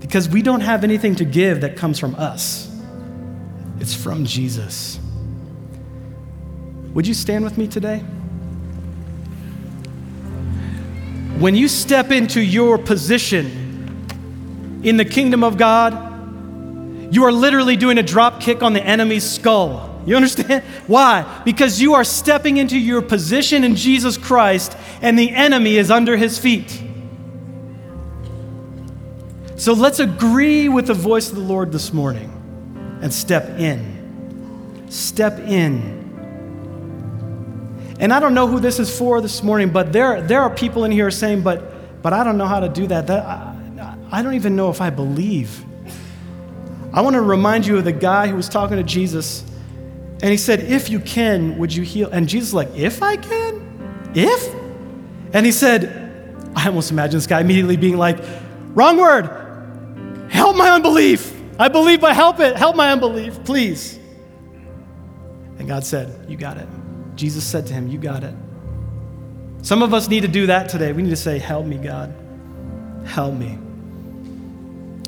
[0.00, 2.70] because we don't have anything to give that comes from us,
[3.80, 5.00] it's from Jesus.
[6.94, 7.98] Would you stand with me today?
[11.38, 17.98] When you step into your position in the kingdom of God, you are literally doing
[17.98, 19.85] a drop kick on the enemy's skull.
[20.06, 20.62] You understand?
[20.86, 21.42] Why?
[21.44, 26.16] Because you are stepping into your position in Jesus Christ and the enemy is under
[26.16, 26.82] his feet.
[29.56, 32.30] So let's agree with the voice of the Lord this morning
[33.02, 34.86] and step in.
[34.88, 35.96] Step in.
[37.98, 40.84] And I don't know who this is for this morning, but there, there are people
[40.84, 43.06] in here saying, but, but I don't know how to do that.
[43.06, 45.64] that I, I don't even know if I believe.
[46.92, 49.44] I want to remind you of the guy who was talking to Jesus,
[50.22, 52.08] and he said, If you can, would you heal?
[52.10, 54.10] And Jesus like, If I can?
[54.14, 54.54] If?
[55.32, 56.02] And he said,
[56.54, 58.18] I almost imagine this guy immediately being like,
[58.74, 60.28] Wrong word.
[60.30, 61.32] Help my unbelief.
[61.58, 62.56] I believe, but help it.
[62.56, 63.98] Help my unbelief, please.
[65.58, 66.68] And God said, You got it.
[67.14, 68.34] Jesus said to him, You got it.
[69.62, 70.92] Some of us need to do that today.
[70.92, 72.14] We need to say, Help me, God.
[73.04, 73.58] Help me.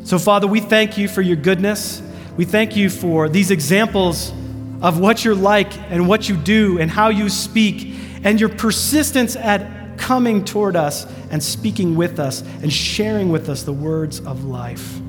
[0.05, 2.03] So, Father, we thank you for your goodness.
[2.37, 4.33] We thank you for these examples
[4.81, 9.37] of what you're like and what you do and how you speak and your persistence
[9.37, 14.45] at coming toward us and speaking with us and sharing with us the words of
[14.45, 15.01] life.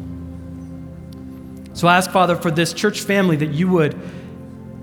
[1.73, 3.97] So I ask, Father, for this church family that you would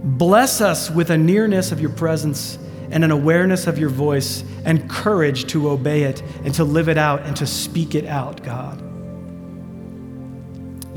[0.02, 2.58] bless us with a nearness of your presence
[2.90, 6.96] and an awareness of your voice and courage to obey it and to live it
[6.96, 8.80] out and to speak it out, God.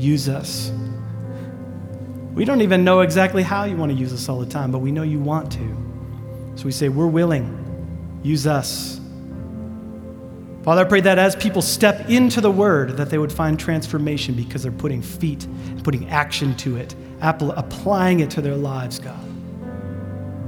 [0.00, 0.72] Use us.
[2.34, 4.78] We don't even know exactly how you want to use us all the time, but
[4.78, 5.76] we know you want to.
[6.56, 7.56] So we say, We're willing.
[8.22, 9.00] Use us.
[10.62, 14.34] Father, I pray that as people step into the word, that they would find transformation
[14.34, 15.46] because they're putting feet,
[15.82, 19.18] putting action to it, applying it to their lives, God.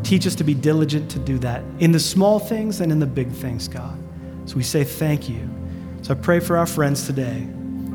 [0.04, 3.06] Teach us to be diligent to do that in the small things and in the
[3.06, 3.98] big things, God.
[4.44, 5.48] So we say thank you.
[6.02, 7.48] So I pray for our friends today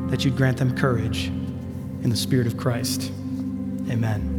[0.08, 3.12] that you'd grant them courage in the Spirit of Christ.
[3.90, 4.37] Amen.